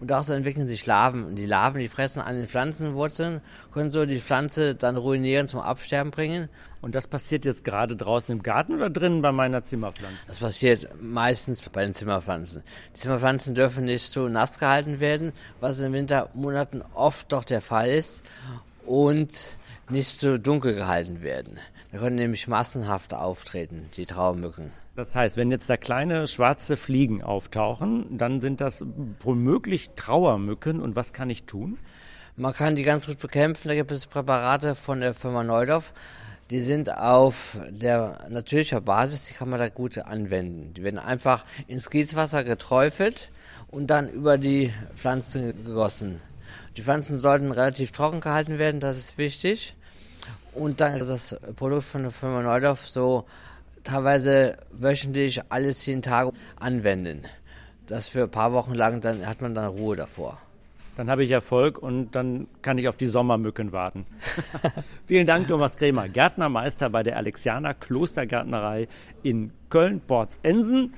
und 0.01 0.11
daraus 0.11 0.29
entwickeln 0.29 0.69
sich 0.69 0.85
Larven. 0.87 1.25
Und 1.25 1.37
die 1.37 1.47
Larven, 1.47 1.81
die 1.81 1.89
fressen 1.89 2.21
an 2.21 2.37
den 2.37 2.47
Pflanzenwurzeln, 2.47 3.41
können 3.73 3.91
so 3.91 4.05
die 4.05 4.19
Pflanze 4.19 4.75
dann 4.75 4.97
ruinieren, 4.97 5.49
zum 5.49 5.61
Absterben 5.61 6.11
bringen. 6.11 6.49
Und 6.87 6.95
das 6.95 7.09
passiert 7.09 7.45
jetzt 7.45 7.65
gerade 7.65 7.97
draußen 7.97 8.31
im 8.31 8.45
Garten 8.45 8.73
oder 8.75 8.89
drinnen 8.89 9.21
bei 9.21 9.33
meiner 9.33 9.65
Zimmerpflanze? 9.65 10.19
Das 10.29 10.39
passiert 10.39 10.89
meistens 11.03 11.61
bei 11.69 11.83
den 11.83 11.95
Zimmerpflanzen. 11.95 12.63
Die 12.95 13.01
Zimmerpflanzen 13.01 13.57
dürfen 13.57 13.87
nicht 13.87 14.13
zu 14.13 14.29
nass 14.29 14.61
gehalten 14.61 15.01
werden, 15.01 15.33
was 15.59 15.79
in 15.79 15.87
den 15.87 15.93
Wintermonaten 15.95 16.85
oft 16.95 17.33
doch 17.33 17.43
der 17.43 17.61
Fall 17.61 17.91
ist. 17.91 18.23
Und 18.87 19.57
nicht 19.91 20.17
zu 20.21 20.39
dunkel 20.39 20.77
gehalten 20.77 21.23
werden. 21.23 21.59
Da 21.91 21.99
können 21.99 22.15
nämlich 22.15 22.47
massenhaft 22.47 23.15
auftreten, 23.15 23.91
die 23.97 24.07
Traumücken. 24.07 24.71
Das 24.95 25.13
heißt, 25.13 25.37
wenn 25.37 25.51
jetzt 25.51 25.69
da 25.69 25.77
kleine 25.77 26.29
schwarze 26.29 26.77
Fliegen 26.77 27.21
auftauchen, 27.21 28.17
dann 28.17 28.41
sind 28.41 28.61
das 28.61 28.85
womöglich 29.19 29.91
Trauermücken. 29.97 30.81
Und 30.81 30.95
was 30.95 31.13
kann 31.13 31.31
ich 31.31 31.47
tun? 31.47 31.79
Man 32.37 32.53
kann 32.53 32.77
die 32.77 32.85
ganz 32.85 33.09
gut 33.09 33.19
bekämpfen. 33.19 33.67
Da 33.67 33.75
gibt 33.75 33.91
es 33.91 34.07
Präparate 34.07 34.77
von 34.77 35.01
der 35.01 35.15
Firma 35.15 35.43
Neudorf. 35.43 35.93
Die 36.51 36.61
sind 36.61 36.93
auf 36.97 37.59
der 37.71 38.27
natürlicher 38.29 38.81
Basis, 38.81 39.25
die 39.25 39.35
kann 39.35 39.49
man 39.49 39.59
da 39.59 39.69
gut 39.69 39.99
anwenden. 39.99 40.75
Die 40.75 40.85
werden 40.85 41.01
einfach 41.01 41.45
ins 41.67 41.91
Gießwasser 41.91 42.45
geträufelt 42.45 43.33
und 43.69 43.89
dann 43.89 44.09
über 44.09 44.39
die 44.39 44.73
Pflanzen 44.95 45.65
gegossen. 45.65 46.21
Die 46.77 46.83
Pflanzen 46.83 47.19
sollten 47.19 47.51
relativ 47.51 47.91
trocken 47.91 48.21
gehalten 48.21 48.59
werden, 48.59 48.79
das 48.79 48.97
ist 48.97 49.19
wichtig. 49.19 49.75
Und 50.55 50.81
dann 50.81 51.01
das 51.01 51.37
Produkt 51.57 51.85
von 51.85 52.03
der 52.03 52.13
Firma 52.13 52.43
Neudorf 52.43 52.87
so 52.87 53.25
teilweise 53.83 54.57
wöchentlich 54.71 55.43
alles 55.49 55.85
jeden 55.85 56.03
Tag 56.03 56.33
anwenden. 56.61 57.25
Das 57.89 58.07
für 58.09 58.25
ein 58.25 58.31
paar 58.31 58.53
Wochen 58.53 58.75
lang, 58.75 59.01
dann 59.01 59.27
hat 59.27 59.41
man 59.41 59.55
dann 59.55 59.67
Ruhe 59.67 59.97
davor. 59.97 60.39
Dann 60.97 61.11
habe 61.11 61.23
ich 61.23 61.31
Erfolg 61.31 61.79
und 61.79 62.13
dann 62.13 62.49
kann 62.63 62.79
ich 62.79 62.89
auf 62.89 62.97
die 62.97 63.07
Sommermücken 63.07 63.73
warten. 63.73 64.07
Vielen 65.07 65.27
Dank, 65.27 65.47
Thomas 65.47 65.77
Krämer, 65.77 66.09
Gärtnermeister 66.09 66.89
bei 66.89 67.03
der 67.03 67.19
Alexianer 67.19 67.75
Klostergärtnerei 67.75 68.89
in 69.23 69.53
Köln-Borzensen. 69.69 70.95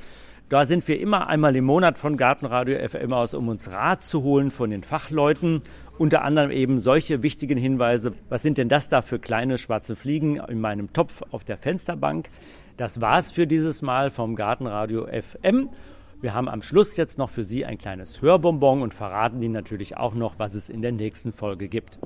Da 0.48 0.66
sind 0.66 0.86
wir 0.86 1.00
immer 1.00 1.26
einmal 1.26 1.56
im 1.56 1.64
Monat 1.64 1.98
von 1.98 2.16
Gartenradio 2.16 2.78
FM 2.88 3.12
aus, 3.12 3.34
um 3.34 3.48
uns 3.48 3.70
Rat 3.70 4.04
zu 4.04 4.22
holen 4.22 4.52
von 4.52 4.70
den 4.70 4.84
Fachleuten. 4.84 5.62
Unter 5.98 6.22
anderem 6.22 6.52
eben 6.52 6.78
solche 6.78 7.24
wichtigen 7.24 7.58
Hinweise. 7.58 8.14
Was 8.28 8.42
sind 8.42 8.56
denn 8.56 8.68
das 8.68 8.88
da 8.88 9.02
für 9.02 9.18
kleine 9.18 9.58
schwarze 9.58 9.96
Fliegen 9.96 10.36
in 10.36 10.60
meinem 10.60 10.92
Topf 10.92 11.22
auf 11.32 11.42
der 11.42 11.58
Fensterbank? 11.58 12.30
Das 12.76 13.00
war's 13.00 13.32
für 13.32 13.48
dieses 13.48 13.82
Mal 13.82 14.12
vom 14.12 14.36
Gartenradio 14.36 15.08
FM. 15.08 15.70
Wir 16.20 16.34
haben 16.34 16.48
am 16.48 16.62
Schluss 16.62 16.96
jetzt 16.96 17.16
noch 17.16 17.30
für 17.30 17.44
Sie 17.44 17.64
ein 17.64 17.78
kleines 17.78 18.20
Hörbonbon 18.20 18.82
und 18.82 18.92
verraten 18.92 19.40
Ihnen 19.40 19.54
natürlich 19.54 19.96
auch 19.96 20.14
noch, 20.14 20.38
was 20.38 20.54
es 20.54 20.68
in 20.68 20.82
der 20.82 20.90
nächsten 20.90 21.32
Folge 21.32 21.68
gibt. 21.68 21.98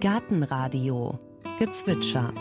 Gartenradio 0.00 1.18
Gezwitscher 1.60 2.32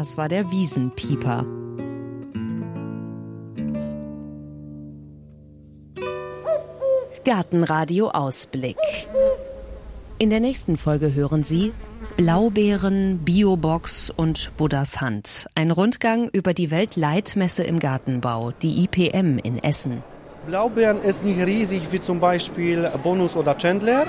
Das 0.00 0.16
war 0.16 0.28
der 0.28 0.50
Wiesenpieper. 0.50 1.44
Gartenradio 7.26 8.08
Ausblick. 8.08 8.78
In 10.18 10.30
der 10.30 10.40
nächsten 10.40 10.78
Folge 10.78 11.12
hören 11.12 11.44
Sie 11.44 11.74
Blaubeeren, 12.16 13.26
Biobox 13.26 14.08
und 14.08 14.56
Buddhas 14.56 15.02
Hand. 15.02 15.48
Ein 15.54 15.70
Rundgang 15.70 16.30
über 16.32 16.54
die 16.54 16.70
Weltleitmesse 16.70 17.64
im 17.64 17.78
Gartenbau, 17.78 18.52
die 18.62 18.84
IPM 18.84 19.36
in 19.36 19.62
Essen. 19.62 20.02
Blaubeeren 20.46 21.02
ist 21.02 21.22
nicht 21.22 21.44
riesig 21.44 21.82
wie 21.90 22.00
zum 22.00 22.20
Beispiel 22.20 22.90
Bonus 23.02 23.36
oder 23.36 23.58
Chandler, 23.58 24.06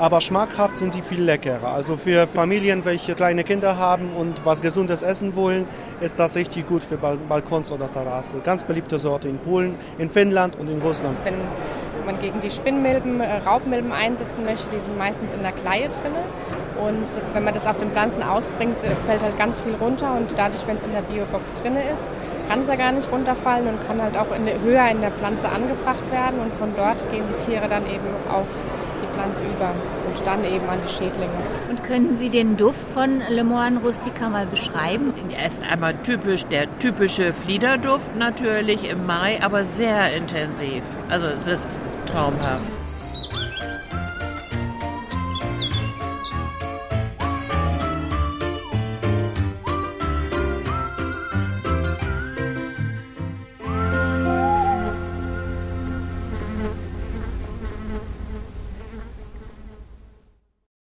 aber 0.00 0.22
schmackhaft 0.22 0.78
sind 0.78 0.94
die 0.94 1.02
viel 1.02 1.22
leckerer. 1.22 1.74
Also 1.74 1.98
für 1.98 2.26
Familien, 2.26 2.86
welche 2.86 3.14
kleine 3.14 3.44
Kinder 3.44 3.76
haben 3.76 4.14
und 4.16 4.46
was 4.46 4.62
Gesundes 4.62 5.02
essen 5.02 5.36
wollen, 5.36 5.66
ist 6.00 6.18
das 6.18 6.36
richtig 6.36 6.66
gut 6.66 6.82
für 6.82 6.96
Balkons 6.96 7.70
oder 7.70 7.92
Terrasse. 7.92 8.38
Ganz 8.42 8.64
beliebte 8.64 8.96
Sorte 8.96 9.28
in 9.28 9.38
Polen, 9.38 9.74
in 9.98 10.08
Finnland 10.08 10.58
und 10.58 10.70
in 10.70 10.80
Russland. 10.80 11.18
Wenn 11.22 11.34
man 12.06 12.18
gegen 12.18 12.40
die 12.40 12.50
Spinnmilben, 12.50 13.20
äh, 13.20 13.36
Raubmilben 13.46 13.92
einsetzen 13.92 14.42
möchte, 14.46 14.70
die 14.74 14.80
sind 14.80 14.96
meistens 14.96 15.32
in 15.32 15.42
der 15.42 15.52
Kleie 15.52 15.90
drin. 15.90 16.14
Und 16.82 17.18
wenn 17.34 17.44
man 17.44 17.52
das 17.52 17.66
auf 17.66 17.76
den 17.76 17.90
Pflanzen 17.90 18.22
ausbringt, 18.22 18.82
äh, 18.82 18.88
fällt 19.06 19.22
halt 19.22 19.36
ganz 19.36 19.60
viel 19.60 19.74
runter. 19.74 20.14
Und 20.16 20.32
dadurch, 20.34 20.66
wenn 20.66 20.78
es 20.78 20.82
in 20.82 20.92
der 20.92 21.02
Biobox 21.02 21.52
drin 21.52 21.76
ist, 21.76 22.10
kann 22.48 22.60
es 22.60 22.68
ja 22.68 22.76
gar 22.76 22.92
nicht 22.92 23.12
runterfallen 23.12 23.68
und 23.68 23.86
kann 23.86 24.00
halt 24.00 24.16
auch 24.16 24.34
in 24.34 24.46
höher 24.64 24.88
in 24.88 25.02
der 25.02 25.10
Pflanze 25.10 25.50
angebracht 25.50 26.10
werden. 26.10 26.40
Und 26.40 26.54
von 26.54 26.74
dort 26.74 26.98
gehen 27.12 27.24
die 27.28 27.44
Tiere 27.44 27.68
dann 27.68 27.84
eben 27.84 28.08
auf 28.32 28.48
Pflanze 29.10 29.44
über 29.44 29.74
und 30.06 30.26
dann 30.26 30.44
eben 30.44 30.68
an 30.68 30.78
die 30.86 30.92
Schädlinge. 30.92 31.32
Und 31.68 31.82
können 31.82 32.14
Sie 32.14 32.28
den 32.28 32.56
Duft 32.56 32.86
von 32.94 33.22
Le 33.28 33.44
Moine 33.44 33.80
Rustica 33.80 34.28
mal 34.28 34.46
beschreiben? 34.46 35.12
Er 35.36 35.46
ist 35.46 35.62
einmal 35.62 35.94
typisch, 36.02 36.44
der 36.46 36.66
typische 36.78 37.32
Fliederduft 37.32 38.16
natürlich 38.16 38.88
im 38.88 39.06
Mai, 39.06 39.38
aber 39.42 39.64
sehr 39.64 40.14
intensiv. 40.14 40.82
Also 41.08 41.26
es 41.26 41.46
ist 41.46 41.70
traumhaft. 42.06 42.99